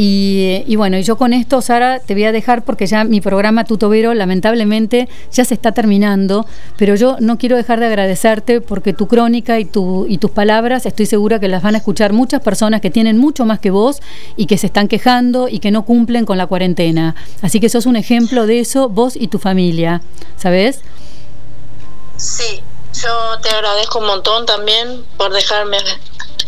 Y, 0.00 0.62
y, 0.68 0.76
bueno, 0.76 0.96
y 0.96 1.02
yo 1.02 1.16
con 1.16 1.32
esto, 1.32 1.60
Sara, 1.60 1.98
te 1.98 2.14
voy 2.14 2.22
a 2.22 2.30
dejar 2.30 2.62
porque 2.62 2.86
ya 2.86 3.02
mi 3.02 3.20
programa 3.20 3.64
Tutobero 3.64 4.14
lamentablemente 4.14 5.08
ya 5.32 5.44
se 5.44 5.54
está 5.54 5.72
terminando, 5.72 6.46
pero 6.76 6.94
yo 6.94 7.16
no 7.18 7.36
quiero 7.36 7.56
dejar 7.56 7.80
de 7.80 7.86
agradecerte 7.86 8.60
porque 8.60 8.92
tu 8.92 9.08
crónica 9.08 9.58
y, 9.58 9.64
tu, 9.64 10.06
y 10.08 10.18
tus 10.18 10.30
palabras 10.30 10.86
estoy 10.86 11.06
segura 11.06 11.40
que 11.40 11.48
las 11.48 11.64
van 11.64 11.74
a 11.74 11.78
escuchar 11.78 12.12
muchas 12.12 12.42
personas 12.42 12.80
que 12.80 12.90
tienen 12.90 13.18
mucho 13.18 13.44
más 13.44 13.58
que 13.58 13.72
vos 13.72 14.00
y 14.36 14.46
que 14.46 14.56
se 14.56 14.66
están 14.66 14.86
quejando 14.86 15.48
y 15.48 15.58
que 15.58 15.72
no 15.72 15.84
cumplen 15.84 16.26
con 16.26 16.38
la 16.38 16.46
cuarentena. 16.46 17.16
Así 17.42 17.58
que 17.58 17.68
sos 17.68 17.86
un 17.86 17.96
ejemplo 17.96 18.46
de 18.46 18.60
eso, 18.60 18.88
vos 18.88 19.16
y 19.16 19.26
tu 19.26 19.40
familia, 19.40 20.00
¿sabes? 20.36 20.80
Sí, 22.16 22.60
yo 23.02 23.38
te 23.42 23.48
agradezco 23.50 23.98
un 23.98 24.06
montón 24.06 24.46
también 24.46 25.04
por 25.16 25.32
dejarme 25.32 25.76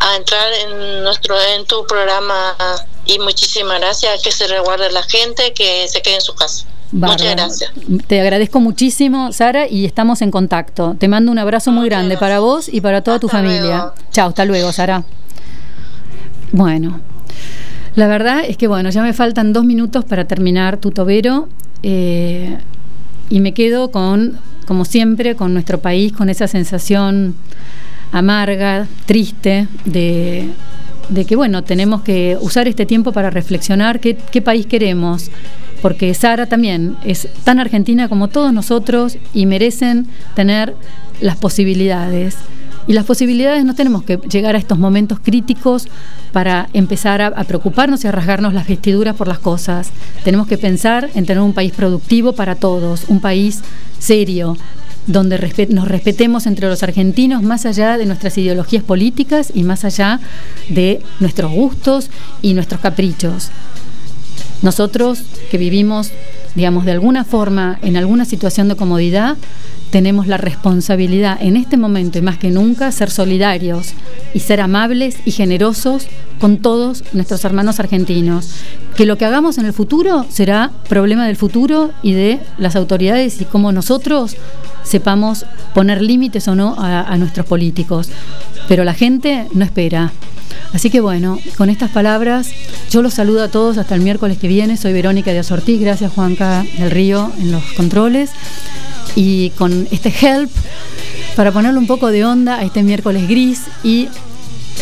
a 0.00 0.16
entrar 0.16 0.52
en 0.64 1.02
nuestro 1.02 1.36
en 1.56 1.66
tu 1.66 1.86
programa 1.86 2.54
y 3.06 3.18
muchísimas 3.18 3.80
gracias 3.80 4.22
que 4.22 4.32
se 4.32 4.46
reguarde 4.46 4.90
la 4.90 5.02
gente 5.02 5.52
que 5.52 5.86
se 5.88 6.02
quede 6.02 6.16
en 6.16 6.22
su 6.22 6.34
casa. 6.34 6.66
Muchas 6.92 7.34
gracias. 7.34 7.72
Te 8.06 8.20
agradezco 8.20 8.58
muchísimo 8.58 9.32
Sara 9.32 9.68
y 9.68 9.84
estamos 9.84 10.22
en 10.22 10.30
contacto. 10.30 10.96
Te 10.98 11.06
mando 11.06 11.30
un 11.30 11.38
abrazo 11.38 11.70
muy 11.70 11.88
grande 11.88 12.16
para 12.16 12.40
vos 12.40 12.68
y 12.68 12.80
para 12.80 13.02
toda 13.02 13.18
tu 13.18 13.28
familia. 13.28 13.92
chao 14.10 14.28
hasta 14.28 14.44
luego 14.44 14.72
Sara. 14.72 15.04
Bueno 16.52 17.00
la 17.94 18.06
verdad 18.06 18.44
es 18.46 18.56
que 18.56 18.66
bueno 18.66 18.90
ya 18.90 19.02
me 19.02 19.12
faltan 19.12 19.52
dos 19.52 19.64
minutos 19.64 20.04
para 20.04 20.26
terminar 20.26 20.76
tu 20.78 20.90
tobero 20.90 21.48
eh, 21.82 22.58
y 23.28 23.40
me 23.40 23.52
quedo 23.54 23.90
con 23.90 24.38
como 24.70 24.84
siempre 24.84 25.34
con 25.34 25.52
nuestro 25.52 25.80
país 25.80 26.12
con 26.12 26.28
esa 26.28 26.46
sensación 26.46 27.34
amarga, 28.12 28.86
triste, 29.04 29.66
de, 29.84 30.48
que 31.26 31.34
bueno, 31.34 31.64
tenemos 31.64 32.02
que 32.02 32.38
usar 32.40 32.68
este 32.68 32.86
tiempo 32.86 33.10
para 33.10 33.30
reflexionar 33.30 33.98
qué, 33.98 34.16
qué 34.30 34.40
país 34.40 34.66
queremos, 34.66 35.32
porque 35.82 36.14
Sara 36.14 36.46
también 36.46 36.94
es 37.04 37.28
tan 37.42 37.58
argentina 37.58 38.08
como 38.08 38.28
todos 38.28 38.52
nosotros 38.52 39.18
y 39.34 39.44
merecen 39.46 40.06
tener 40.36 40.76
las 41.20 41.36
posibilidades. 41.36 42.36
Y 42.86 42.92
las 42.92 43.04
posibilidades 43.04 43.64
no 43.64 43.74
tenemos 43.74 44.02
que 44.02 44.16
llegar 44.16 44.56
a 44.56 44.58
estos 44.58 44.78
momentos 44.78 45.20
críticos 45.20 45.86
para 46.32 46.68
empezar 46.72 47.20
a, 47.22 47.44
preocuparnos 47.44 48.04
y 48.04 48.08
a 48.08 48.12
rasgarnos 48.12 48.54
las 48.54 48.66
vestiduras 48.66 49.16
por 49.16 49.28
las 49.28 49.38
cosas. 49.38 49.90
Tenemos 50.24 50.46
que 50.46 50.58
pensar 50.58 51.10
en 51.14 51.26
tener 51.26 51.42
un 51.42 51.52
país 51.52 51.72
productivo 51.72 52.32
para 52.32 52.54
todos, 52.54 53.04
un 53.08 53.20
país 53.20 53.60
serio, 53.98 54.56
donde 55.06 55.38
nos 55.70 55.88
respetemos 55.88 56.46
entre 56.46 56.68
los 56.68 56.82
argentinos 56.82 57.42
más 57.42 57.66
allá 57.66 57.98
de 57.98 58.06
nuestras 58.06 58.36
ideologías 58.38 58.82
políticas 58.82 59.50
y 59.54 59.62
más 59.62 59.84
allá 59.84 60.20
de 60.68 61.00
nuestros 61.20 61.50
gustos 61.50 62.10
y 62.42 62.54
nuestros 62.54 62.80
caprichos. 62.80 63.50
Nosotros 64.62 65.22
que 65.50 65.58
vivimos, 65.58 66.12
digamos, 66.54 66.84
de 66.84 66.92
alguna 66.92 67.24
forma 67.24 67.78
en 67.82 67.96
alguna 67.96 68.24
situación 68.24 68.68
de 68.68 68.76
comodidad, 68.76 69.36
tenemos 69.90 70.26
la 70.26 70.36
responsabilidad 70.36 71.38
en 71.40 71.56
este 71.56 71.76
momento 71.76 72.18
y 72.18 72.22
más 72.22 72.38
que 72.38 72.50
nunca 72.50 72.92
ser 72.92 73.10
solidarios 73.10 73.94
y 74.34 74.40
ser 74.40 74.60
amables 74.60 75.16
y 75.24 75.32
generosos 75.32 76.06
con 76.40 76.58
todos 76.58 77.04
nuestros 77.12 77.44
hermanos 77.44 77.80
argentinos. 77.80 78.50
Que 78.96 79.06
lo 79.06 79.18
que 79.18 79.24
hagamos 79.24 79.58
en 79.58 79.66
el 79.66 79.72
futuro 79.72 80.26
será 80.28 80.70
problema 80.88 81.26
del 81.26 81.36
futuro 81.36 81.90
y 82.02 82.12
de 82.12 82.40
las 82.58 82.76
autoridades 82.76 83.40
y 83.40 83.44
cómo 83.44 83.72
nosotros 83.72 84.36
sepamos 84.82 85.44
poner 85.74 86.02
límites 86.02 86.48
o 86.48 86.54
no 86.54 86.74
a, 86.78 87.16
nuestros 87.16 87.46
políticos. 87.46 88.08
Pero 88.68 88.84
la 88.84 88.94
gente 88.94 89.46
no 89.52 89.64
espera. 89.64 90.12
Así 90.72 90.90
que 90.90 91.00
bueno, 91.00 91.38
con 91.56 91.68
estas 91.70 91.90
palabras 91.90 92.50
yo 92.90 93.02
los 93.02 93.14
saludo 93.14 93.42
a 93.42 93.48
todos 93.48 93.78
hasta 93.78 93.94
el 93.94 94.00
miércoles 94.00 94.38
que 94.38 94.48
viene. 94.48 94.76
Soy 94.76 94.92
Verónica 94.92 95.32
de 95.32 95.40
Ortiz, 95.50 95.80
gracias 95.80 96.12
Juanca 96.12 96.64
del 96.78 96.90
Río 96.90 97.32
en 97.38 97.52
los 97.52 97.64
controles. 97.76 98.30
Y 99.16 99.50
con 99.50 99.88
este 99.90 100.14
help 100.22 100.50
para 101.34 101.52
ponerle 101.52 101.78
un 101.78 101.86
poco 101.86 102.08
de 102.08 102.24
onda 102.24 102.58
a 102.58 102.62
este 102.62 102.82
miércoles 102.82 103.28
gris 103.28 103.62
y 103.82 104.08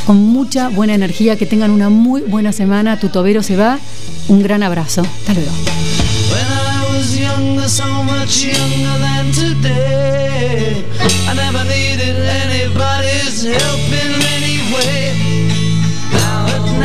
con 0.06 0.16
mucha 0.16 0.68
buena 0.68 0.94
energía, 0.94 1.36
que 1.36 1.46
tengan 1.46 1.70
una 1.70 1.90
muy 1.90 2.22
buena 2.22 2.52
semana. 2.52 2.98
Tu 2.98 3.08
tobero 3.08 3.42
se 3.42 3.56
va. 3.56 3.78
Un 4.28 4.42
gran 4.42 4.62
abrazo. 4.62 5.02
Hasta 5.02 5.34
luego. 5.34 5.50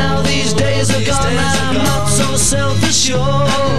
Now, 0.03 0.21
these 0.21 0.53
days 0.53 0.91
are 0.91 1.05
gone, 1.05 1.37
I'm 1.37 1.77
not 1.77 2.07
so 2.07 2.35
self-assured. 2.35 3.72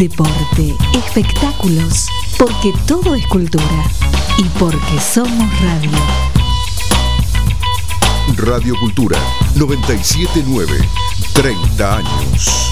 Deporte, 0.00 0.74
espectáculos, 0.94 2.06
porque 2.38 2.72
todo 2.86 3.14
es 3.14 3.26
cultura 3.26 3.84
y 4.38 4.44
porque 4.58 4.98
somos 4.98 5.60
radio. 5.60 5.90
Radio 8.38 8.74
Cultura 8.80 9.18
979, 9.56 10.78
30 11.34 11.96
años. 11.98 12.69